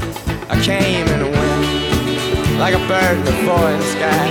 I 0.48 0.58
came 0.64 1.06
and 1.06 1.24
went. 1.30 2.58
Like 2.58 2.74
a 2.74 2.88
bird 2.88 3.18
in 3.18 3.24
the 3.26 3.36
foreign 3.44 3.82
sky. 3.82 4.28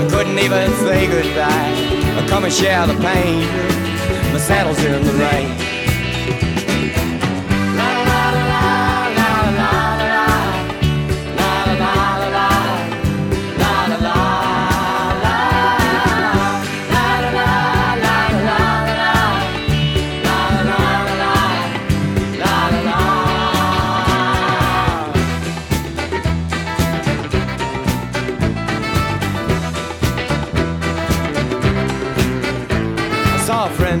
I 0.00 0.08
couldn't 0.08 0.38
even 0.38 0.72
say 0.80 1.06
goodbye. 1.08 1.74
I 2.16 2.26
come 2.26 2.44
and 2.44 2.52
share 2.52 2.86
the 2.86 2.94
pain. 2.94 3.46
My 4.32 4.38
saddle's 4.38 4.82
in 4.82 5.04
the 5.04 5.12
rain. 5.12 5.77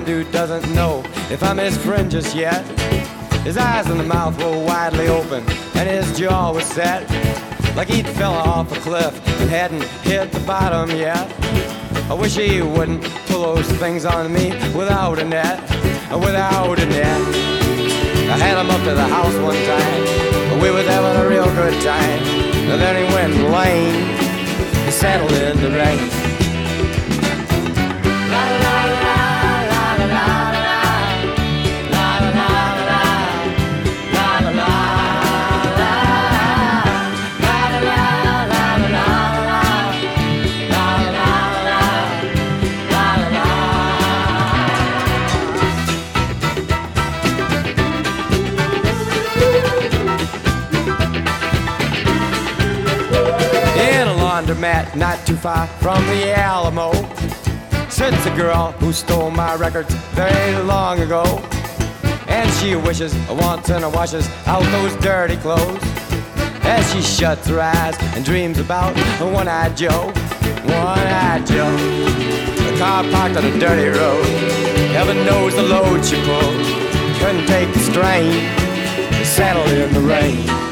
dude 0.08 0.32
doesn't 0.32 0.74
know 0.74 1.02
if 1.30 1.42
I'm 1.42 1.58
his 1.58 1.76
friend 1.76 2.10
just 2.10 2.34
yet. 2.34 2.64
His 3.44 3.58
eyes 3.58 3.90
and 3.90 4.00
the 4.00 4.04
mouth 4.04 4.38
were 4.42 4.64
widely 4.64 5.06
open, 5.08 5.44
and 5.74 5.86
his 5.86 6.18
jaw 6.18 6.50
was 6.50 6.64
set 6.64 7.02
like 7.76 7.88
he'd 7.88 8.08
fell 8.08 8.32
off 8.32 8.72
a 8.72 8.80
cliff 8.80 9.14
and 9.38 9.50
hadn't 9.50 9.82
hit 10.08 10.32
the 10.32 10.40
bottom 10.46 10.88
yet. 10.96 11.30
I 12.10 12.14
wish 12.14 12.36
he 12.36 12.62
wouldn't 12.62 13.04
pull 13.26 13.54
those 13.54 13.70
things 13.72 14.06
on 14.06 14.32
me 14.32 14.52
without 14.74 15.18
a 15.18 15.24
net, 15.26 15.60
without 16.10 16.78
a 16.78 16.86
net. 16.86 17.20
I 18.32 18.38
had 18.38 18.58
him 18.58 18.70
up 18.70 18.82
to 18.84 18.94
the 18.94 19.08
house 19.08 19.36
one 19.36 19.62
time, 19.66 20.60
we 20.62 20.70
was 20.70 20.86
having 20.86 21.22
a 21.22 21.28
real 21.28 21.52
good 21.54 21.82
time. 21.82 22.22
And 22.72 22.80
then 22.80 22.96
he 22.96 23.14
went 23.14 23.34
lame, 23.52 24.86
he 24.86 24.90
settled 24.90 25.32
in 25.32 25.60
the 25.60 25.68
rain. 25.76 26.17
Laundromat 54.48 54.96
not 54.96 55.26
too 55.26 55.36
far 55.36 55.66
from 55.66 56.04
the 56.06 56.34
Alamo. 56.36 56.92
Sits 57.90 58.26
a 58.26 58.36
girl 58.36 58.72
who 58.72 58.92
stole 58.92 59.30
my 59.30 59.54
records 59.56 59.92
very 60.14 60.62
long 60.62 61.00
ago. 61.00 61.24
And 62.28 62.50
she 62.54 62.74
wishes, 62.76 63.14
wants, 63.28 63.70
and 63.70 63.84
washes 63.92 64.28
out 64.46 64.62
those 64.72 64.94
dirty 64.96 65.36
clothes. 65.36 65.80
As 66.62 66.92
she 66.92 67.02
shuts 67.02 67.48
her 67.48 67.60
eyes 67.60 67.96
and 68.14 68.24
dreams 68.24 68.58
about 68.58 68.94
one 69.20 69.48
eyed 69.48 69.76
Joe. 69.76 70.06
One 70.06 71.06
eyed 71.06 71.46
Joe. 71.46 71.76
The 72.70 72.78
car 72.78 73.02
parked 73.04 73.36
on 73.36 73.44
a 73.44 73.58
dirty 73.58 73.88
road. 73.88 74.24
Heaven 74.92 75.24
knows 75.26 75.54
the 75.54 75.62
load 75.62 76.04
she 76.04 76.16
pulled. 76.24 76.64
Couldn't 77.18 77.46
take 77.46 77.72
the 77.72 77.80
strain. 77.80 79.24
Settled 79.24 79.68
in 79.68 79.92
the 79.92 80.00
rain. 80.00 80.67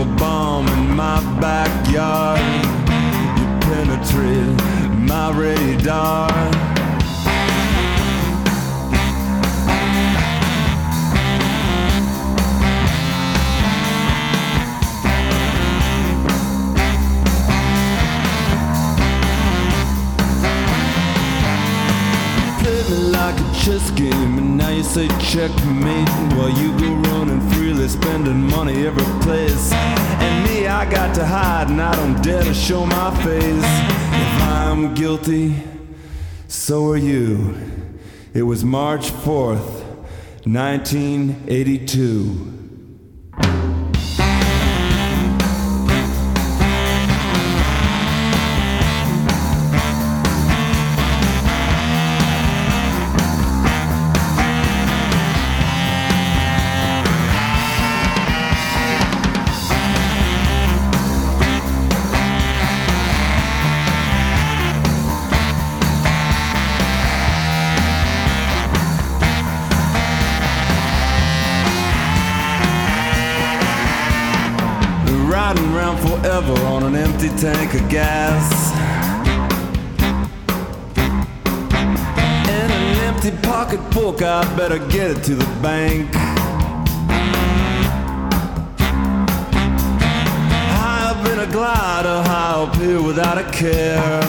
A 0.00 0.04
bomb 0.16 0.66
in 0.68 0.96
my 0.96 1.20
backyard. 1.40 2.40
You 3.38 3.46
penetrate 3.60 4.98
my 4.98 5.30
radar. 5.30 6.79
Chess 23.64 23.90
game, 23.90 24.38
and 24.38 24.56
now 24.56 24.70
you 24.70 24.82
say 24.82 25.06
checkmate 25.18 26.08
while 26.34 26.48
you 26.50 26.72
go 26.78 26.94
running 27.10 27.40
freely, 27.50 27.86
spending 27.88 28.48
money 28.48 28.86
every 28.86 29.04
place. 29.20 29.70
And 29.72 30.48
me, 30.48 30.66
I 30.66 30.90
got 30.90 31.14
to 31.16 31.26
hide, 31.26 31.68
and 31.68 31.78
I 31.80 31.94
don't 31.94 32.22
dare 32.22 32.42
to 32.42 32.54
show 32.54 32.86
my 32.86 33.14
face. 33.22 33.64
If 33.64 34.42
I'm 34.42 34.94
guilty, 34.94 35.62
so 36.48 36.88
are 36.90 36.96
you. 36.96 37.54
It 38.32 38.44
was 38.44 38.64
March 38.64 39.10
4th, 39.10 39.84
1982. 40.46 42.59
Tank 77.40 77.72
of 77.72 77.88
gas. 77.88 78.70
And 82.50 82.70
an 82.70 82.98
empty 83.08 83.30
pocketbook, 83.48 84.20
I 84.20 84.44
better 84.58 84.78
get 84.88 85.10
it 85.10 85.24
to 85.24 85.34
the 85.34 85.46
bank. 85.62 86.14
High 90.76 91.10
up 91.10 91.26
in 91.32 91.38
a 91.38 91.50
glider, 91.50 92.22
high 92.28 92.62
up 92.62 92.76
here 92.76 93.00
without 93.00 93.38
a 93.38 93.50
care. 93.50 94.20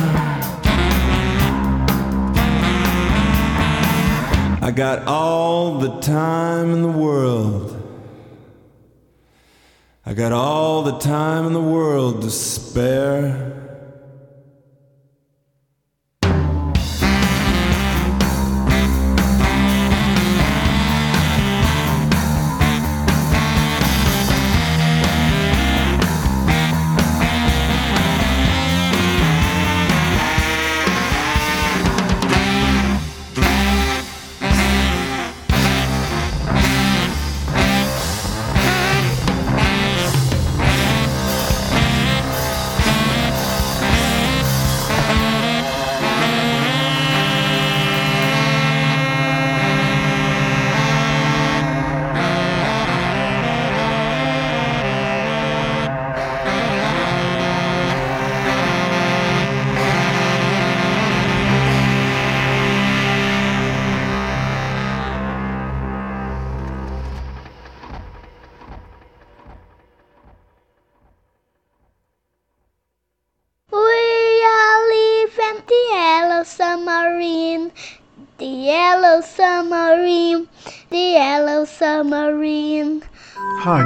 I 4.63 4.71
got 4.73 5.05
all 5.05 5.79
the 5.79 5.99
time 5.99 6.71
in 6.71 6.81
the 6.81 6.87
world. 6.87 7.70
I 10.11 10.13
got 10.13 10.33
all 10.33 10.83
the 10.83 10.97
time 10.97 11.45
in 11.45 11.53
the 11.53 11.61
world 11.61 12.21
to 12.23 12.29
spare. 12.29 13.60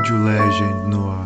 Rádio 0.06 0.23
Legend 0.23 0.88
no 0.88 1.07
ar. 1.07 1.26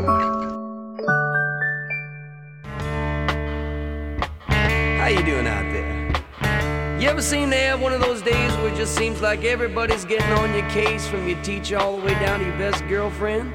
How 4.97 5.07
you 5.07 5.21
doing 5.23 5.45
out 5.47 5.69
there? 5.73 6.97
You 6.97 7.09
ever 7.09 7.21
seem 7.21 7.49
to 7.49 7.57
have 7.57 7.81
one 7.81 7.91
of 7.91 7.99
those 7.99 8.21
days 8.21 8.55
where 8.57 8.69
it 8.69 8.77
just 8.77 8.95
seems 8.95 9.21
like 9.21 9.43
everybody's 9.43 10.05
getting 10.05 10.31
on 10.31 10.53
your 10.53 10.69
case 10.69 11.05
from 11.07 11.27
your 11.27 11.41
teacher 11.43 11.77
all 11.77 11.97
the 11.97 12.05
way 12.05 12.13
down 12.21 12.39
to 12.39 12.45
your 12.45 12.57
best 12.57 12.87
girlfriend? 12.87 13.51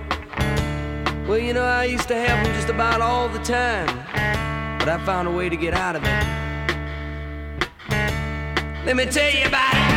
Well, 1.27 1.39
you 1.39 1.55
know, 1.55 1.65
I 1.65 1.85
used 1.85 2.09
to 2.09 2.17
have 2.17 2.45
them 2.45 2.55
just 2.55 2.69
about 2.69 3.01
all 3.01 3.31
the 3.31 3.39
time, 3.39 3.87
but 4.79 4.91
I 4.91 5.03
found 5.07 5.27
a 5.27 5.31
way 5.31 5.49
to 5.49 5.57
get 5.57 5.73
out 5.73 5.97
of 5.97 6.03
it. 6.05 6.25
Let 8.85 8.97
me 8.97 9.07
tell 9.07 9.33
you 9.33 9.47
about 9.47 9.75
it. 9.75 9.94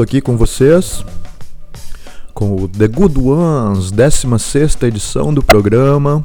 Aqui 0.00 0.20
com 0.20 0.36
vocês 0.36 1.04
com 2.42 2.56
o 2.56 2.68
The 2.68 2.88
Good 2.88 3.20
Ones, 3.20 3.90
16 3.90 4.76
edição 4.82 5.32
do 5.32 5.42
programa. 5.42 6.24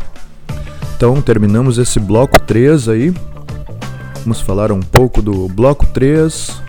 Então, 0.95 1.22
terminamos 1.22 1.77
esse 1.77 1.99
bloco 1.99 2.39
3 2.39 2.89
aí. 2.89 3.14
Vamos 4.22 4.41
falar 4.41 4.72
um 4.72 4.80
pouco 4.80 5.22
do 5.22 5.48
bloco 5.48 5.85
3. 5.85 6.60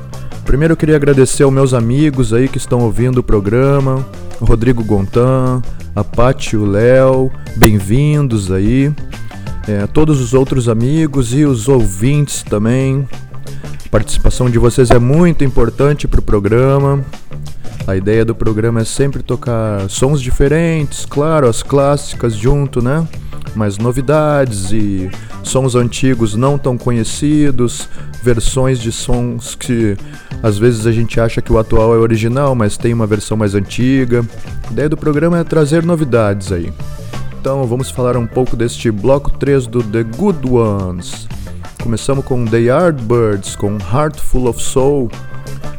Primeiro 0.45 0.73
eu 0.73 0.77
queria 0.77 0.97
agradecer 0.97 1.45
aos 1.45 1.53
meus 1.53 1.73
amigos 1.73 2.33
aí 2.33 2.49
que 2.49 2.59
estão 2.59 2.81
ouvindo 2.81 3.19
o 3.19 3.23
programa, 3.23 4.05
o 4.41 4.45
Rodrigo 4.45 4.85
Gontan, 4.85 5.63
a 5.95 6.05
Paty 6.05 6.57
o 6.57 6.67
Léo, 6.67 7.31
bem-vindos 7.57 8.51
aí. 8.51 8.93
É, 9.67 9.87
todos 9.87 10.21
os 10.21 10.33
outros 10.35 10.69
amigos 10.69 11.35
e 11.35 11.45
os 11.45 11.69
ouvintes 11.69 12.43
também. 12.43 13.07
A 13.89 13.91
participação 13.91 14.51
de 14.51 14.59
vocês 14.59 14.91
é 14.91 14.99
muito 14.99 15.43
importante 15.45 16.07
para 16.07 16.21
o 16.21 16.23
programa. 16.23 17.03
A 17.87 17.97
ideia 17.97 18.23
do 18.23 18.35
programa 18.35 18.83
é 18.83 18.85
sempre 18.85 19.23
tocar 19.23 19.89
sons 19.89 20.21
diferentes, 20.21 21.07
claro, 21.07 21.49
as 21.49 21.63
clássicas 21.63 22.35
junto, 22.35 22.83
né? 22.83 23.09
Mas 23.55 23.79
novidades 23.79 24.73
e 24.73 25.11
sons 25.43 25.75
antigos 25.75 26.35
não 26.35 26.59
tão 26.59 26.77
conhecidos, 26.77 27.89
versões 28.23 28.79
de 28.79 28.93
sons 28.93 29.55
que 29.55 29.97
às 30.43 30.59
vezes 30.59 30.87
a 30.87 30.93
gente 30.93 31.19
acha 31.19 31.41
que 31.41 31.51
o 31.51 31.59
atual 31.59 31.95
é 31.95 31.97
original, 31.97 32.55
mas 32.55 32.77
tem 32.77 32.93
uma 32.93 33.07
versão 33.07 33.39
mais 33.39 33.55
antiga. 33.55 34.23
A 34.69 34.71
ideia 34.71 34.89
do 34.91 34.99
programa 34.99 35.39
é 35.39 35.45
trazer 35.45 35.83
novidades 35.83 36.53
aí. 36.53 36.71
Então 37.41 37.65
vamos 37.65 37.91
falar 37.91 38.19
um 38.19 38.27
pouco 38.27 38.55
deste 38.55 38.91
bloco 38.91 39.31
3 39.31 39.67
do 39.67 39.83
The 39.83 40.03
Good 40.03 40.47
Ones. 40.47 41.27
Começamos 41.83 42.25
com 42.25 42.45
The 42.45 42.59
Yardbirds 42.59 43.57
com 43.57 43.79
Heart 43.79 44.21
Full 44.21 44.49
of 44.49 44.61
Soul, 44.61 45.11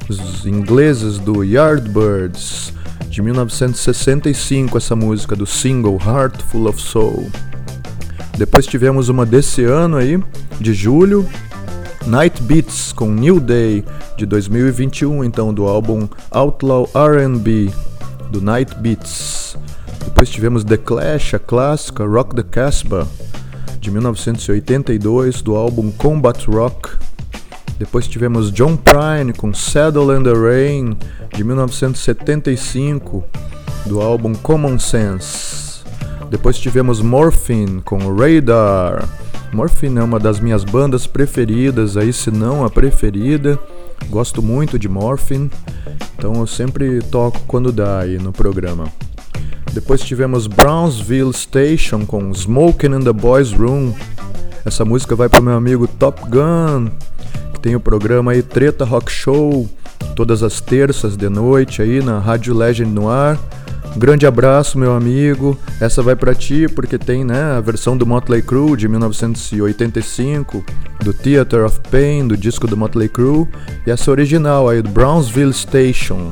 os 0.08 0.46
ingleses 0.46 1.20
do 1.20 1.44
Yardbirds, 1.44 2.74
de 3.10 3.22
1965, 3.22 4.78
essa 4.78 4.96
música 4.96 5.36
do 5.36 5.46
single 5.46 6.00
Heart 6.04 6.42
Full 6.44 6.68
of 6.68 6.82
Soul. 6.82 7.30
Depois 8.38 8.66
tivemos 8.66 9.10
uma 9.10 9.26
desse 9.26 9.64
ano 9.64 9.98
aí, 9.98 10.22
de 10.60 10.74
julho, 10.74 11.28
Night 12.08 12.42
Beats 12.44 12.94
com 12.94 13.12
New 13.12 13.40
Day, 13.40 13.84
de 14.18 14.26
2021, 14.26 15.24
então 15.24 15.54
do 15.54 15.68
álbum 15.68 16.08
Outlaw 16.32 16.90
RB, 16.96 17.72
do 18.32 18.42
Night 18.42 18.74
Beats. 18.76 19.58
Depois 20.06 20.30
tivemos 20.30 20.64
The 20.64 20.78
Clash, 20.78 21.34
a 21.34 21.40
clássica 21.40 22.06
Rock 22.06 22.36
the 22.36 22.44
Casbah, 22.44 23.06
de 23.80 23.90
1982, 23.90 25.42
do 25.42 25.56
álbum 25.56 25.90
Combat 25.92 26.46
Rock. 26.48 26.98
Depois 27.78 28.08
tivemos 28.08 28.52
John 28.52 28.76
Prine 28.76 29.32
com 29.32 29.54
Saddle 29.54 30.12
and 30.12 30.24
the 30.24 30.34
Rain, 30.34 30.98
de 31.34 31.44
1975, 31.44 33.24
do 33.86 34.02
álbum 34.02 34.34
Common 34.34 34.78
Sense. 34.78 35.82
Depois 36.30 36.60
tivemos 36.60 37.02
Morphine 37.02 37.82
com 37.82 37.98
Radar. 38.14 39.08
Morphine 39.54 40.00
é 40.00 40.04
uma 40.04 40.20
das 40.20 40.40
minhas 40.40 40.64
bandas 40.64 41.08
preferidas, 41.08 41.96
aí 41.96 42.12
se 42.12 42.30
não 42.30 42.66
a 42.66 42.70
preferida. 42.70 43.58
Gosto 44.10 44.42
muito 44.42 44.78
de 44.78 44.90
Morphine, 44.90 45.50
então 46.18 46.34
eu 46.36 46.48
sempre 46.48 47.02
toco 47.04 47.40
quando 47.48 47.72
dá 47.72 48.00
aí 48.00 48.18
no 48.18 48.32
programa. 48.32 48.86
Depois 49.74 50.02
tivemos 50.02 50.48
Brownsville 50.48 51.34
Station 51.34 52.06
com 52.06 52.34
Smoking 52.34 52.96
in 52.96 53.00
the 53.02 53.14
Boys 53.14 53.52
Room. 53.52 53.94
Essa 54.66 54.84
música 54.84 55.16
vai 55.16 55.30
para 55.30 55.40
o 55.40 55.44
meu 55.44 55.54
amigo 55.54 55.88
Top 55.88 56.22
Gun, 56.30 56.90
que 57.54 57.60
tem 57.60 57.76
o 57.76 57.80
programa 57.80 58.32
aí 58.32 58.42
Treta 58.42 58.84
Rock 58.84 59.12
Show, 59.12 59.70
todas 60.16 60.44
as 60.44 60.60
terças 60.60 61.16
de 61.16 61.30
noite 61.30 61.82
aí 61.82 62.02
na 62.02 62.20
Rádio 62.20 62.54
Legend 62.54 62.92
no 62.92 63.10
ar. 63.10 63.38
Um 63.96 64.00
grande 64.00 64.26
abraço, 64.26 64.78
meu 64.78 64.94
amigo. 64.94 65.58
Essa 65.80 66.02
vai 66.02 66.16
para 66.16 66.36
ti 66.36 66.68
porque 66.68 66.98
tem, 66.98 67.24
né, 67.24 67.42
a 67.58 67.62
versão 67.62 67.98
do 67.98 68.06
Motley 68.06 68.42
Crue 68.42 68.76
de 68.76 68.88
1985, 68.88 70.64
do 71.04 71.14
Theater 71.14 71.66
of 71.66 71.80
Pain, 71.90 72.28
do 72.28 72.38
disco 72.38 72.68
do 72.68 72.78
Motley 72.78 73.10
Crue, 73.10 73.48
e 73.86 73.92
essa 73.92 74.12
original 74.12 74.70
aí 74.70 74.82
do 74.82 74.90
Brownsville 74.90 75.54
Station 75.54 76.32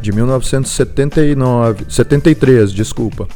de 0.00 0.12
1979, 0.12 1.84
73, 1.88 2.72
desculpa. 2.72 3.28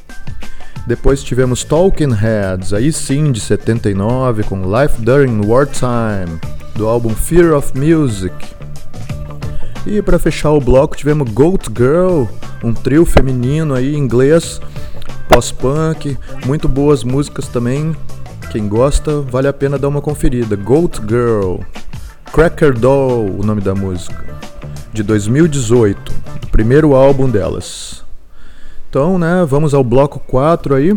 Depois 0.86 1.22
tivemos 1.22 1.64
Talking 1.64 2.12
Heads, 2.12 2.72
aí 2.72 2.92
sim 2.92 3.32
de 3.32 3.40
79, 3.40 4.42
com 4.44 4.62
Life 4.62 5.00
During 5.00 5.46
Wartime, 5.46 6.38
do 6.74 6.86
álbum 6.86 7.14
Fear 7.14 7.54
of 7.54 7.72
Music. 7.78 8.34
E 9.86 10.02
para 10.02 10.18
fechar 10.18 10.50
o 10.50 10.60
bloco 10.60 10.96
tivemos 10.96 11.30
Goat 11.30 11.68
Girl, 11.74 12.24
um 12.62 12.72
trio 12.72 13.04
feminino 13.04 13.74
aí 13.74 13.94
inglês, 13.94 14.60
pós-punk, 15.28 16.18
muito 16.46 16.68
boas 16.68 17.04
músicas 17.04 17.48
também. 17.48 17.94
Quem 18.50 18.68
gosta, 18.68 19.20
vale 19.20 19.48
a 19.48 19.52
pena 19.52 19.78
dar 19.78 19.88
uma 19.88 20.00
conferida. 20.00 20.54
Goat 20.54 21.00
Girl, 21.08 21.56
Cracker 22.32 22.78
Doll, 22.78 23.38
o 23.38 23.44
nome 23.44 23.60
da 23.60 23.74
música, 23.74 24.22
de 24.94 25.02
2018, 25.02 26.12
o 26.44 26.46
primeiro 26.46 26.94
álbum 26.94 27.28
delas. 27.28 28.04
Então, 28.88 29.18
né, 29.18 29.44
vamos 29.44 29.74
ao 29.74 29.82
bloco 29.82 30.20
4 30.20 30.72
aí. 30.76 30.96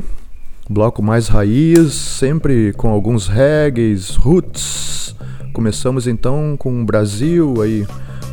Bloco 0.70 1.02
mais 1.02 1.28
raiz, 1.28 1.94
sempre 1.94 2.74
com 2.74 2.90
alguns 2.92 3.28
reggaes, 3.28 4.16
roots. 4.16 5.16
Começamos 5.52 6.06
então 6.06 6.56
com 6.60 6.86
Brasil 6.86 7.60
aí, 7.60 7.88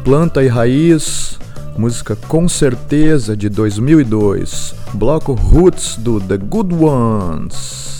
Planta 0.05 0.45
e 0.45 0.49
Raiz, 0.49 1.39
música 1.78 2.15
com 2.15 2.47
certeza 2.47 3.35
de 3.35 3.49
2002, 3.49 4.74
bloco 4.93 5.32
Roots 5.32 5.97
do 5.97 6.20
The 6.20 6.36
Good 6.36 6.74
Ones. 6.74 7.94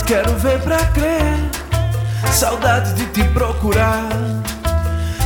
Saudade, 0.00 0.04
quero 0.04 0.34
ver 0.38 0.60
pra 0.60 0.78
crer. 0.86 1.36
Saudade 2.32 2.94
de 2.94 3.06
te 3.06 3.24
procurar. 3.28 4.08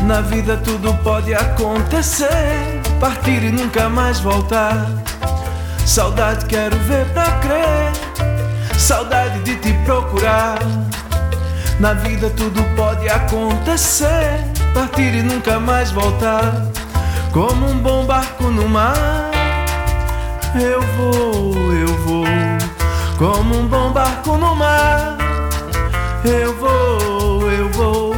Na 0.02 0.20
vida 0.20 0.56
tudo 0.56 0.92
pode 1.02 1.34
acontecer. 1.34 2.80
Partir 3.01 3.42
e 3.42 3.52
nunca 3.52 3.88
mais 3.88 4.20
voltar. 4.20 4.86
Saudade, 5.86 6.46
quero 6.46 6.76
ver 6.80 7.06
pra 7.12 7.30
crer. 7.40 7.92
Saudade 8.76 9.40
de 9.40 9.56
te 9.56 9.72
procurar. 9.84 10.59
Na 11.78 11.94
vida 11.94 12.30
tudo 12.30 12.62
pode 12.76 13.09
acontecer. 13.09 14.44
Partir 14.74 15.14
e 15.14 15.22
nunca 15.22 15.59
mais 15.60 15.90
voltar. 15.90 16.52
Como 17.32 17.66
um 17.66 17.78
bom 17.78 18.05
barco 18.06 18.44
no 18.44 18.68
mar. 18.68 19.30
Eu 20.55 20.82
vou, 20.82 21.72
eu 21.72 21.98
vou. 22.05 22.43
Como 23.24 23.56
um 23.59 23.66
bom 23.66 23.90
barco 23.90 24.36
no 24.36 24.55
mar. 24.55 25.16
Eu 26.26 26.55
vou, 26.56 27.51
eu 27.51 27.70
vou. 27.70 28.14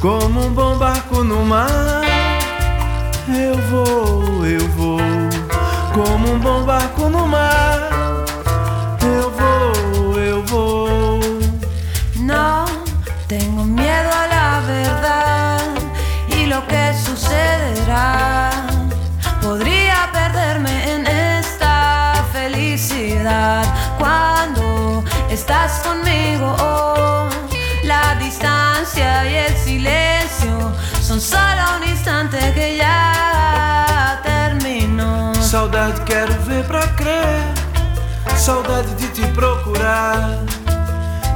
Como 0.00 0.46
um 0.46 0.52
bom 0.52 0.76
barco 0.76 1.22
no 1.22 1.44
mar. 1.44 2.02
Eu 3.28 3.56
vou, 3.70 4.44
eu 4.44 4.68
vou. 4.70 4.98
Como 5.94 6.32
um 6.32 6.40
bom 6.40 6.64
barco 6.64 7.08
no 7.08 7.24
mar. 7.28 7.85
De 38.94 39.08
te 39.08 39.26
procurar. 39.28 40.44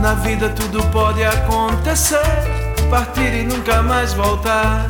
Na 0.00 0.14
vida 0.14 0.48
tudo 0.50 0.82
pode 0.90 1.24
acontecer. 1.24 2.18
Partir 2.88 3.34
e 3.34 3.44
nunca 3.44 3.82
mais 3.82 4.14
voltar. 4.14 4.88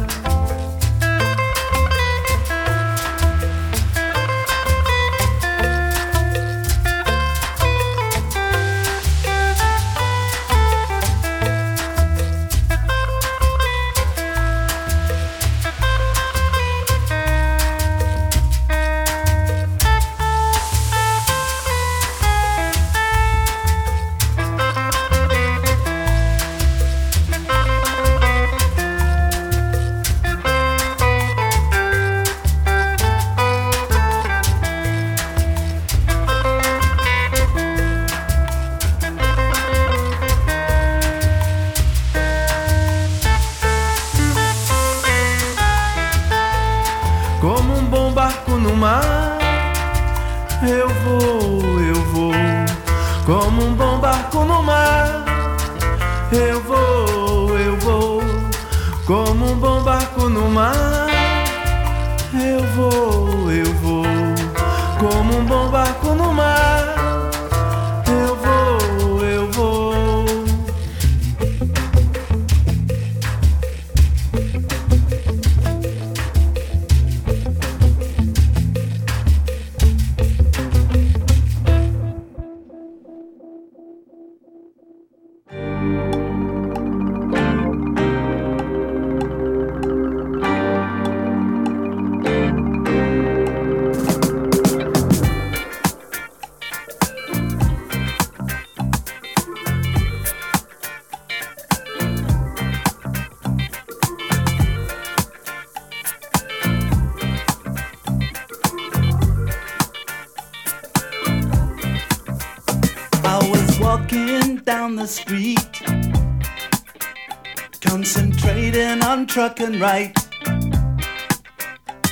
Trucking 119.30 119.78
right. 119.78 120.12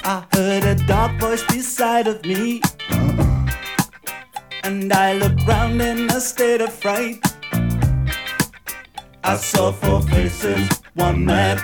I 0.05 0.25
heard 0.33 0.63
a 0.63 0.77
dark 0.87 1.21
voice 1.21 1.45
beside 1.47 2.07
of 2.07 2.25
me, 2.25 2.63
and 4.63 4.93
I 4.93 5.15
looked 5.15 5.45
round 5.45 5.83
in 5.83 6.09
a 6.11 6.21
state 6.21 6.61
of 6.61 6.73
fright. 6.73 7.19
I 9.25 9.37
saw 9.37 9.73
four 9.73 10.01
faces, 10.03 10.81
one 10.95 11.25
mad, 11.25 11.59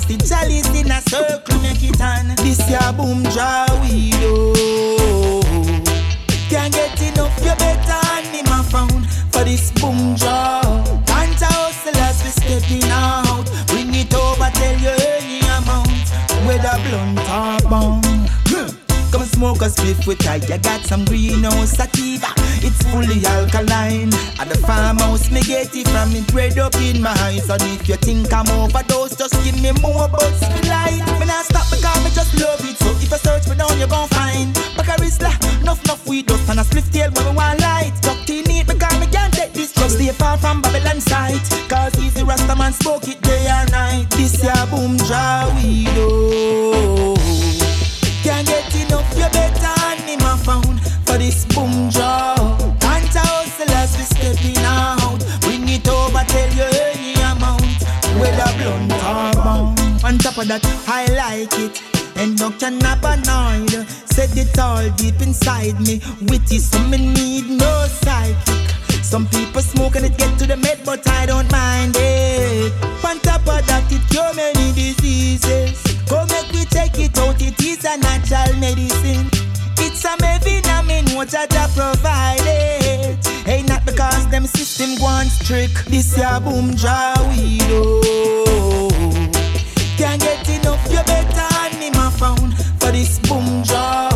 pass 0.00 0.06
the 0.06 0.16
chalice 0.26 0.68
in 0.78 0.90
a 0.90 1.00
circle 1.02 1.60
make 1.60 1.82
it 1.82 2.00
on. 2.00 2.28
This 2.36 2.60
ya 2.70 2.92
boom 2.92 3.22
draw 3.22 3.66
we 3.82 4.10
do. 4.12 4.52
Can't 6.48 6.72
get 6.72 7.00
enough, 7.00 7.36
you 7.38 7.54
better 7.56 8.06
hand 8.06 8.26
him 8.26 8.46
a 8.46 8.62
phone. 8.62 9.04
for 9.30 9.44
this 9.44 9.70
boom 9.72 10.16
job. 10.16 10.86
Panta 11.06 11.46
hustlers 11.46 12.22
we 12.24 12.30
stepping 12.30 12.90
out. 12.90 13.46
Bring 13.68 13.94
it 13.94 14.14
over, 14.14 14.50
tell 14.54 14.76
you 14.78 14.90
any 14.90 15.40
amount. 15.40 16.08
Whether 16.46 16.76
blunt 16.88 17.20
or 17.28 17.68
bone. 17.68 18.10
Come 19.10 19.24
smoke 19.24 19.62
a 19.62 19.66
spliff 19.66 20.06
with 20.06 20.24
I 20.26 20.36
You 20.36 20.58
got 20.58 20.82
some 20.82 21.04
greenhouse 21.04 21.72
sativa 21.72 22.32
It's 22.62 22.80
fully 22.90 23.26
alkaline 23.26 24.14
At 24.38 24.48
the 24.48 24.58
farmhouse 24.64 25.32
me 25.32 25.42
get 25.42 25.74
it 25.74 25.88
from 25.88 26.14
it 26.14 26.26
bred 26.28 26.58
up 26.58 26.76
in 26.76 27.02
my 27.02 27.10
eyes 27.26 27.50
And 27.50 27.60
if 27.62 27.88
you 27.88 27.96
think 27.96 28.19
I'm 28.40 28.48
overdose 28.58 29.16
Just 29.16 29.34
give 29.44 29.60
me 29.60 29.70
more 29.82 30.08
buzz. 30.08 30.40
Light 30.64 31.04
Me 31.20 31.26
not 31.26 31.44
stop 31.44 31.68
because 31.68 32.00
me 32.02 32.10
just 32.10 32.32
love 32.40 32.60
it. 32.64 32.76
So 32.78 32.88
if 32.92 33.02
you 33.02 33.18
search 33.18 33.46
me 33.48 33.54
down 33.54 33.78
you 33.78 33.86
gon' 33.86 34.08
find 34.08 34.54
Bacarisla, 34.80 35.28
enough 35.60 35.84
enough 35.84 36.06
weed 36.08 36.24
dust. 36.24 36.48
And 36.48 36.58
a 36.58 36.62
spliff 36.62 36.90
tail 36.90 37.10
when 37.12 37.26
we 37.28 37.36
want 37.36 37.60
light. 37.60 37.92
Tucked 38.00 38.30
in 38.30 38.48
it 38.48 38.66
because 38.66 38.98
me 38.98 39.06
can't 39.08 39.34
take 39.34 39.52
this 39.52 39.74
drug 39.74 39.90
Stay 39.90 40.08
far 40.12 40.38
from 40.38 40.62
Babylon 40.62 41.02
sight. 41.02 41.42
Cause 41.68 41.92
easy 42.00 42.22
Rasta 42.22 42.56
man 42.56 42.72
smoke 42.72 43.08
it 43.08 43.20
day 43.20 43.46
and 43.46 43.70
night. 43.72 44.08
This 44.10 44.42
ya 44.42 44.64
boom 44.66 44.96
jaw 44.96 45.52
weed 45.56 45.88
oh. 45.96 46.99
Of 60.40 60.48
that, 60.48 60.64
I 60.88 61.04
like 61.12 61.52
it. 61.58 61.82
And 62.16 62.36
Dr. 62.36 62.70
Nabanoid 62.70 63.84
said 64.08 64.30
it 64.36 64.58
all 64.58 64.88
deep 64.96 65.20
inside 65.20 65.78
me. 65.80 66.00
Witty, 66.22 66.58
so 66.58 66.78
me 66.88 66.98
need 66.98 67.50
no 67.50 67.86
psychic. 67.88 69.04
Some 69.04 69.26
people 69.28 69.60
smoke 69.60 69.96
and 69.96 70.06
it 70.06 70.16
get 70.16 70.38
to 70.38 70.46
the 70.46 70.56
med, 70.56 70.80
but 70.84 71.06
I 71.08 71.26
don't 71.26 71.50
mind 71.50 71.96
it. 71.98 72.72
On 73.04 73.18
top 73.20 73.40
of 73.42 73.66
that, 73.66 73.84
it 73.90 74.02
cure 74.08 74.32
many 74.34 74.72
diseases. 74.72 75.82
Come 76.08 76.28
make 76.28 76.50
we 76.52 76.64
take 76.64 76.98
it 76.98 77.18
out, 77.18 77.40
it 77.40 77.60
is 77.60 77.84
a 77.84 77.96
natural 77.98 78.56
medicine. 78.60 79.28
It's 79.78 80.04
a 80.04 80.16
vitamin, 80.16 81.04
what 81.16 81.34
I 81.34 81.46
provide 81.74 82.40
it. 82.44 83.48
Ain't 83.48 83.68
not 83.68 83.84
because 83.84 84.28
them 84.28 84.46
system 84.46 85.02
wants 85.02 85.38
trick. 85.46 85.72
This 85.86 86.16
ya 86.16 86.40
boom 86.40 86.74
jaw 86.76 87.14
weed 87.28 87.62
oh. 87.70 89.39
Can't 90.00 90.18
get 90.18 90.48
enough, 90.48 90.90
you 90.90 90.96
better 91.04 91.54
hand 91.54 91.78
me 91.78 91.90
my 91.90 92.10
phone 92.12 92.52
for 92.78 92.90
this 92.90 93.18
boom 93.18 93.62
jaw. 93.62 94.09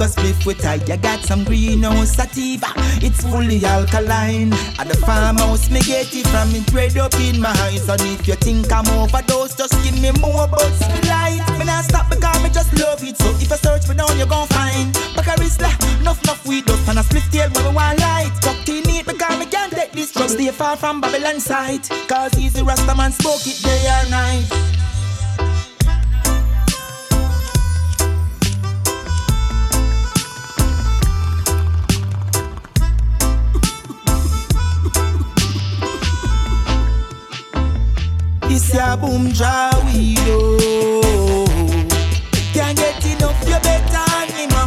Smoke 0.00 0.08
a 0.08 0.20
spliff 0.20 0.46
with 0.46 0.64
I. 0.64 0.74
You 0.74 0.96
got 0.96 1.20
some 1.20 1.44
greenhouse 1.44 2.14
sativa. 2.14 2.66
It's 3.02 3.22
fully 3.22 3.64
alkaline. 3.64 4.52
At 4.78 4.88
the 4.88 4.96
farmhouse, 4.96 5.70
me 5.70 5.80
get 5.80 6.14
it 6.14 6.26
from 6.28 6.54
it 6.54 6.66
bred 6.72 6.96
up 6.96 7.14
in 7.14 7.40
my 7.40 7.50
eyes. 7.50 7.88
And 7.88 8.00
if 8.02 8.26
you 8.26 8.34
think 8.34 8.72
I'm 8.72 8.86
overdose, 8.88 9.54
just 9.54 9.74
give 9.84 10.00
me 10.00 10.12
more 10.20 10.48
buzz 10.48 10.80
light. 11.08 11.44
Me 11.58 11.64
not 11.64 11.84
stop 11.84 12.08
because 12.08 12.42
me 12.42 12.50
just 12.50 12.72
love 12.78 13.02
it. 13.02 13.16
So 13.16 13.30
if 13.30 13.42
you 13.42 13.56
search 13.56 13.88
me 13.88 13.94
down, 13.94 14.18
you 14.18 14.26
gon' 14.26 14.48
find 14.48 14.94
Bacarisla, 15.16 15.70
enough 16.00 16.22
enough 16.24 16.46
weed 16.46 16.64
dust 16.64 16.88
and 16.88 16.98
a 16.98 17.02
spliff 17.02 17.30
tail 17.30 17.50
when 17.50 17.64
me 17.64 17.74
want 17.74 17.98
light. 18.00 18.32
In 18.68 18.88
it 18.88 19.06
because 19.06 19.38
me 19.38 19.46
can't 19.46 19.72
take 19.72 19.92
this 19.92 20.12
drug. 20.12 20.30
Stay 20.30 20.50
far 20.50 20.76
from 20.76 21.00
Babylon 21.00 21.40
sight. 21.40 21.88
Cause 22.08 22.38
easy 22.38 22.62
Rasta 22.62 22.94
man 22.94 23.12
smoke 23.12 23.46
it 23.46 23.60
day 23.62 23.82
or 23.88 24.10
night. 24.10 24.89
This 38.50 38.74
ya 38.74 38.96
boom 38.96 39.30
jaw 39.30 39.70
weed 39.86 40.18
oh. 40.26 41.46
Can't 42.52 42.76
get 42.76 43.06
enough, 43.06 43.38
you 43.46 43.58
better 43.62 44.10
my 44.50 44.66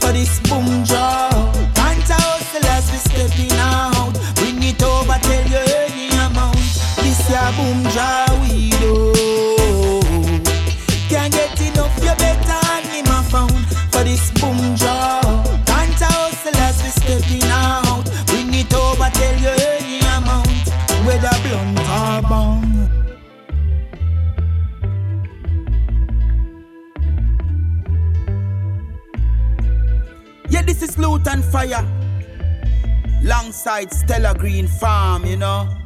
for 0.00 0.10
this 0.12 0.40
boom 0.40 0.82
hustlers 2.10 2.90
we 2.90 2.98
stepping 2.98 3.58
out. 3.58 4.14
Bring 4.34 4.60
it 4.62 4.82
over, 4.82 5.18
tell 5.22 5.46
you 5.46 5.62
any 5.78 6.08
amount. 6.26 6.56
This 7.02 7.30
ya 7.30 7.52
boom 7.56 7.84
this 30.64 30.82
is 30.82 30.98
Loot 30.98 31.26
and 31.28 31.44
Fire. 31.44 31.86
Longside 33.22 33.92
Stella 33.92 34.34
Green 34.34 34.66
Farm, 34.66 35.24
you 35.24 35.36
know. 35.36 35.83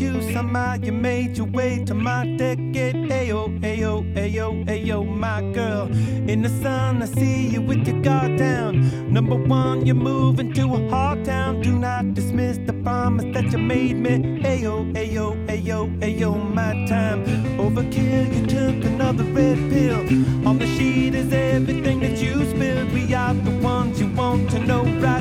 You. 0.00 0.22
Somehow 0.32 0.74
you 0.74 0.92
made 0.92 1.36
your 1.36 1.46
way 1.46 1.84
to 1.84 1.94
my 1.94 2.24
decade. 2.36 2.94
Ayo, 3.10 3.48
ayo, 3.60 4.04
ayo, 4.14 4.64
ayo, 4.66 5.04
my 5.06 5.40
girl. 5.52 5.86
In 6.28 6.42
the 6.42 6.48
sun, 6.62 7.02
I 7.02 7.06
see 7.06 7.48
you 7.48 7.62
with 7.62 7.86
your 7.86 8.00
guard 8.02 8.36
down. 8.36 9.12
Number 9.12 9.36
one, 9.36 9.86
you're 9.86 9.94
moving 9.94 10.52
to 10.54 10.74
a 10.74 10.88
hard 10.90 11.24
town. 11.24 11.60
Do 11.60 11.72
not 11.72 12.14
dismiss 12.14 12.58
the 12.58 12.72
promise 12.72 13.26
that 13.34 13.52
you 13.52 13.58
made 13.58 13.96
me. 13.96 14.40
Ayo, 14.42 14.92
ayo, 14.94 15.36
ayo, 15.46 15.88
ayo, 16.00 16.54
my 16.54 16.86
time. 16.86 17.24
Overkill, 17.58 18.26
you 18.34 18.46
took 18.46 18.84
another 18.84 19.24
red 19.24 19.58
pill. 19.70 20.00
On 20.46 20.58
the 20.58 20.66
sheet 20.66 21.14
is 21.14 21.32
everything 21.32 22.00
that 22.00 22.18
you 22.18 22.44
spilled. 22.50 22.92
We 22.92 23.14
are 23.14 23.34
the 23.34 23.56
ones 23.58 24.00
you 24.00 24.08
want 24.12 24.50
to 24.50 24.58
know 24.60 24.84
right. 25.00 25.17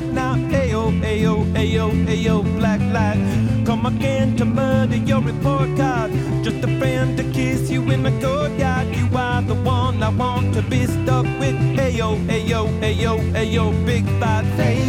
Ayo, 1.28 1.44
ayo, 1.60 1.92
ayo, 2.08 2.36
black 2.56 2.80
light. 2.96 3.20
Come 3.66 3.86
again 3.86 4.38
to 4.38 4.46
murder 4.46 4.96
your 4.96 5.20
report 5.20 5.68
card. 5.76 6.10
Just 6.42 6.64
a 6.64 6.68
friend 6.80 7.18
to 7.18 7.24
kiss 7.34 7.70
you 7.70 7.84
in 7.92 8.04
the 8.04 8.12
courtyard. 8.24 8.88
You 8.96 9.10
are 9.14 9.42
the 9.42 9.56
one 9.56 10.02
I 10.02 10.08
want 10.08 10.54
to 10.54 10.62
be 10.62 10.86
stuck 10.86 11.26
with. 11.38 11.60
Ayo, 11.76 12.16
ayo, 12.32 12.72
ayo, 12.80 13.20
ayo, 13.36 13.74
big 13.86 14.06
fat 14.22 14.46
favor 14.56 14.88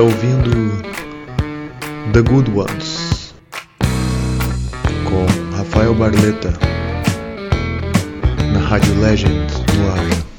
está 0.00 0.02
ouvindo 0.02 0.82
The 2.14 2.22
Good 2.22 2.50
Ones 2.52 3.34
com 5.04 5.26
Rafael 5.54 5.94
Barleta 5.94 6.54
na 8.52 8.60
Rádio 8.60 8.98
Legend 8.98 9.46
do 9.52 9.88
ar. 9.90 10.29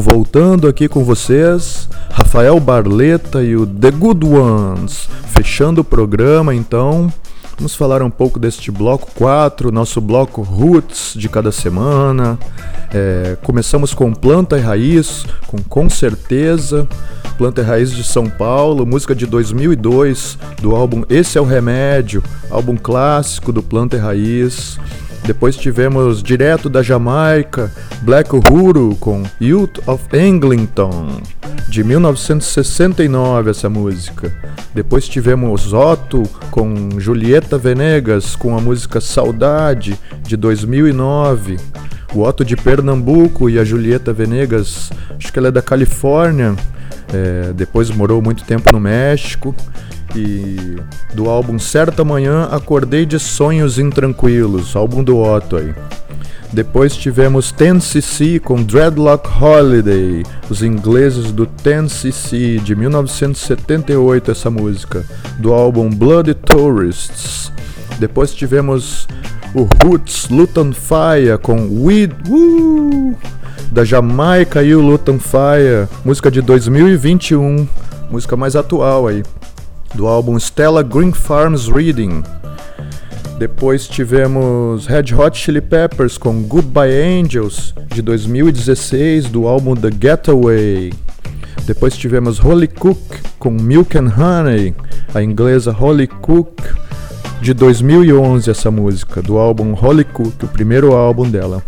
Voltando 0.00 0.66
aqui 0.66 0.88
com 0.88 1.04
vocês, 1.04 1.86
Rafael 2.10 2.58
Barleta 2.58 3.42
e 3.42 3.54
o 3.54 3.66
The 3.66 3.90
Good 3.90 4.26
Ones. 4.26 5.10
Fechando 5.26 5.82
o 5.82 5.84
programa, 5.84 6.54
então, 6.54 7.12
vamos 7.58 7.74
falar 7.74 8.00
um 8.00 8.08
pouco 8.08 8.38
deste 8.38 8.70
bloco 8.70 9.10
4, 9.14 9.70
nosso 9.70 10.00
bloco 10.00 10.40
Roots 10.40 11.12
de 11.14 11.28
cada 11.28 11.52
semana. 11.52 12.38
É, 12.90 13.36
começamos 13.42 13.92
com 13.92 14.10
Planta 14.14 14.56
e 14.56 14.62
Raiz, 14.62 15.26
com 15.46 15.58
Com 15.58 15.90
Certeza, 15.90 16.88
Planta 17.36 17.60
e 17.60 17.64
Raiz 17.64 17.92
de 17.92 18.02
São 18.02 18.24
Paulo, 18.26 18.86
música 18.86 19.14
de 19.14 19.26
2002 19.26 20.38
do 20.62 20.74
álbum 20.74 21.02
Esse 21.10 21.36
é 21.36 21.40
o 21.42 21.44
Remédio, 21.44 22.22
álbum 22.50 22.74
clássico 22.74 23.52
do 23.52 23.62
Planta 23.62 23.98
e 23.98 24.00
Raiz. 24.00 24.78
Depois 25.30 25.54
tivemos 25.54 26.24
direto 26.24 26.68
da 26.68 26.82
Jamaica, 26.82 27.70
Black 28.02 28.34
Uhuru 28.34 28.96
com 28.98 29.22
Youth 29.40 29.78
of 29.86 30.04
Eglinton, 30.12 31.22
de 31.68 31.84
1969 31.84 33.50
essa 33.50 33.70
música. 33.70 34.34
Depois 34.74 35.08
tivemos 35.08 35.72
Otto 35.72 36.24
com 36.50 36.98
Julieta 36.98 37.56
Venegas 37.56 38.34
com 38.34 38.58
a 38.58 38.60
música 38.60 39.00
Saudade, 39.00 39.96
de 40.24 40.36
2009. 40.36 41.58
O 42.12 42.22
Otto 42.22 42.44
de 42.44 42.56
Pernambuco 42.56 43.48
e 43.48 43.56
a 43.56 43.64
Julieta 43.64 44.12
Venegas, 44.12 44.90
acho 45.16 45.32
que 45.32 45.38
ela 45.38 45.46
é 45.46 45.52
da 45.52 45.62
Califórnia, 45.62 46.56
é, 47.14 47.52
depois 47.52 47.88
morou 47.88 48.20
muito 48.20 48.42
tempo 48.42 48.72
no 48.72 48.80
México. 48.80 49.54
E 50.14 50.76
do 51.14 51.28
álbum 51.28 51.58
Certa 51.58 52.04
Manhã 52.04 52.48
Acordei 52.50 53.06
de 53.06 53.18
Sonhos 53.18 53.78
Intranquilos, 53.78 54.74
álbum 54.74 55.04
do 55.04 55.18
Otto 55.18 55.56
aí. 55.56 55.72
Depois 56.52 56.96
tivemos 56.96 57.52
10cc 57.52 58.40
com 58.40 58.60
Dreadlock 58.60 59.28
Holiday, 59.40 60.24
os 60.48 60.62
ingleses 60.62 61.30
do 61.30 61.46
10cc 61.46 62.60
de 62.60 62.74
1978 62.74 64.32
essa 64.32 64.50
música, 64.50 65.04
do 65.38 65.52
álbum 65.52 65.88
Bloody 65.88 66.34
Tourists. 66.34 67.52
Depois 68.00 68.34
tivemos 68.34 69.06
o 69.54 69.68
Roots 69.84 70.28
Luton 70.28 70.72
Fire 70.72 71.38
com 71.40 71.84
Weed 71.84 72.12
Woo, 72.28 73.16
da 73.70 73.84
Jamaica 73.84 74.60
e 74.62 74.74
o 74.74 74.80
Luton 74.80 75.20
Fire, 75.20 75.88
música 76.04 76.32
de 76.32 76.42
2021, 76.42 77.68
música 78.10 78.36
mais 78.36 78.56
atual 78.56 79.06
aí, 79.06 79.22
do 79.94 80.06
álbum 80.06 80.38
Stella 80.38 80.82
Green 80.82 81.12
Farms 81.12 81.66
Reading. 81.68 82.22
Depois 83.38 83.88
tivemos 83.88 84.86
Red 84.86 85.14
Hot 85.14 85.38
Chili 85.38 85.60
Peppers 85.60 86.18
com 86.18 86.42
Goodbye 86.42 86.90
Angels 87.20 87.74
de 87.94 88.02
2016 88.02 89.26
do 89.30 89.46
álbum 89.46 89.74
The 89.74 89.90
Getaway. 89.90 90.92
Depois 91.64 91.96
tivemos 91.96 92.38
Holly 92.38 92.68
Cook 92.68 93.00
com 93.38 93.50
Milk 93.50 93.96
and 93.96 94.08
Honey, 94.08 94.74
a 95.14 95.22
inglesa 95.22 95.72
Holly 95.72 96.06
Cook 96.06 96.62
de 97.40 97.54
2011 97.54 98.50
essa 98.50 98.70
música 98.70 99.22
do 99.22 99.38
álbum 99.38 99.72
Holly 99.72 100.04
Cook, 100.04 100.42
o 100.42 100.48
primeiro 100.48 100.94
álbum 100.94 101.28
dela. 101.28 101.62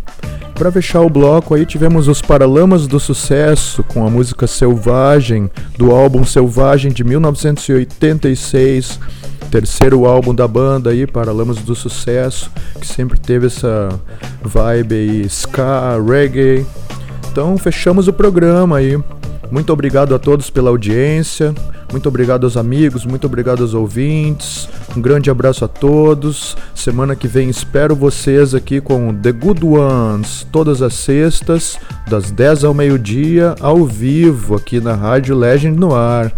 Para 0.54 0.70
fechar 0.70 1.00
o 1.00 1.10
bloco 1.10 1.54
aí 1.54 1.64
tivemos 1.64 2.08
os 2.08 2.20
Paralamas 2.20 2.86
do 2.86 3.00
Sucesso 3.00 3.82
com 3.82 4.06
a 4.06 4.10
música 4.10 4.46
Selvagem 4.46 5.50
do 5.76 5.90
álbum 5.90 6.24
Selvagem 6.24 6.92
de 6.92 7.02
1986 7.02 9.00
terceiro 9.52 10.06
álbum 10.06 10.34
da 10.34 10.48
banda 10.48 10.88
aí, 10.90 11.06
Paralamas 11.06 11.58
do 11.58 11.74
Sucesso, 11.74 12.50
que 12.80 12.86
sempre 12.86 13.20
teve 13.20 13.48
essa 13.48 14.00
vibe 14.42 14.94
aí, 14.94 15.24
ska, 15.28 15.98
reggae. 16.02 16.64
Então 17.30 17.58
fechamos 17.58 18.08
o 18.08 18.14
programa 18.14 18.78
aí. 18.78 18.98
Muito 19.50 19.70
obrigado 19.70 20.14
a 20.14 20.18
todos 20.18 20.48
pela 20.48 20.70
audiência. 20.70 21.54
Muito 21.92 22.08
obrigado 22.08 22.44
aos 22.44 22.56
amigos, 22.56 23.04
muito 23.04 23.26
obrigado 23.26 23.62
aos 23.62 23.74
ouvintes. 23.74 24.66
Um 24.96 25.00
grande 25.00 25.30
abraço 25.30 25.62
a 25.64 25.68
todos. 25.68 26.56
Semana 26.74 27.14
que 27.14 27.28
vem 27.28 27.50
espero 27.50 27.94
vocês 27.94 28.54
aqui 28.54 28.80
com 28.80 29.14
The 29.14 29.30
Good 29.30 29.64
Ones, 29.64 30.46
todas 30.50 30.80
as 30.80 30.94
sextas, 30.94 31.78
das 32.08 32.30
10 32.30 32.64
ao 32.64 32.72
meio-dia, 32.72 33.54
ao 33.60 33.84
vivo, 33.84 34.54
aqui 34.56 34.80
na 34.80 34.94
Rádio 34.94 35.36
Legend 35.36 35.78
no 35.78 35.94
ar. 35.94 36.32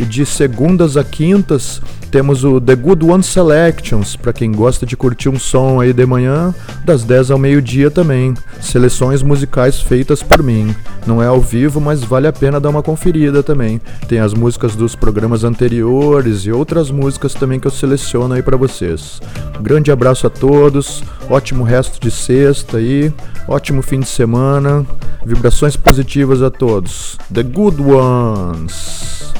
E 0.00 0.04
de 0.04 0.24
segundas 0.24 0.96
a 0.96 1.04
quintas 1.04 1.82
temos 2.14 2.44
o 2.44 2.60
The 2.60 2.76
Good 2.76 3.04
One 3.04 3.24
Selections, 3.24 4.14
para 4.14 4.32
quem 4.32 4.52
gosta 4.52 4.86
de 4.86 4.96
curtir 4.96 5.28
um 5.28 5.36
som 5.36 5.80
aí 5.80 5.92
de 5.92 6.06
manhã, 6.06 6.54
das 6.84 7.02
10 7.02 7.32
ao 7.32 7.38
meio-dia 7.40 7.90
também. 7.90 8.34
Seleções 8.60 9.20
musicais 9.20 9.80
feitas 9.80 10.22
por 10.22 10.40
mim. 10.40 10.72
Não 11.08 11.20
é 11.20 11.26
ao 11.26 11.40
vivo, 11.40 11.80
mas 11.80 12.04
vale 12.04 12.28
a 12.28 12.32
pena 12.32 12.60
dar 12.60 12.68
uma 12.68 12.84
conferida 12.84 13.42
também. 13.42 13.80
Tem 14.06 14.20
as 14.20 14.32
músicas 14.32 14.76
dos 14.76 14.93
programas 14.94 15.44
anteriores 15.44 16.46
e 16.46 16.52
outras 16.52 16.90
músicas 16.90 17.34
também 17.34 17.60
que 17.60 17.66
eu 17.66 17.70
seleciono 17.70 18.34
aí 18.34 18.42
para 18.42 18.56
vocês. 18.56 19.20
Um 19.58 19.62
grande 19.62 19.90
abraço 19.90 20.26
a 20.26 20.30
todos, 20.30 21.02
ótimo 21.28 21.64
resto 21.64 22.00
de 22.00 22.10
sexta 22.10 22.78
aí, 22.78 23.12
ótimo 23.48 23.82
fim 23.82 24.00
de 24.00 24.08
semana, 24.08 24.86
vibrações 25.24 25.76
positivas 25.76 26.42
a 26.42 26.50
todos. 26.50 27.18
The 27.32 27.42
Good 27.42 27.82
Ones. 27.82 29.32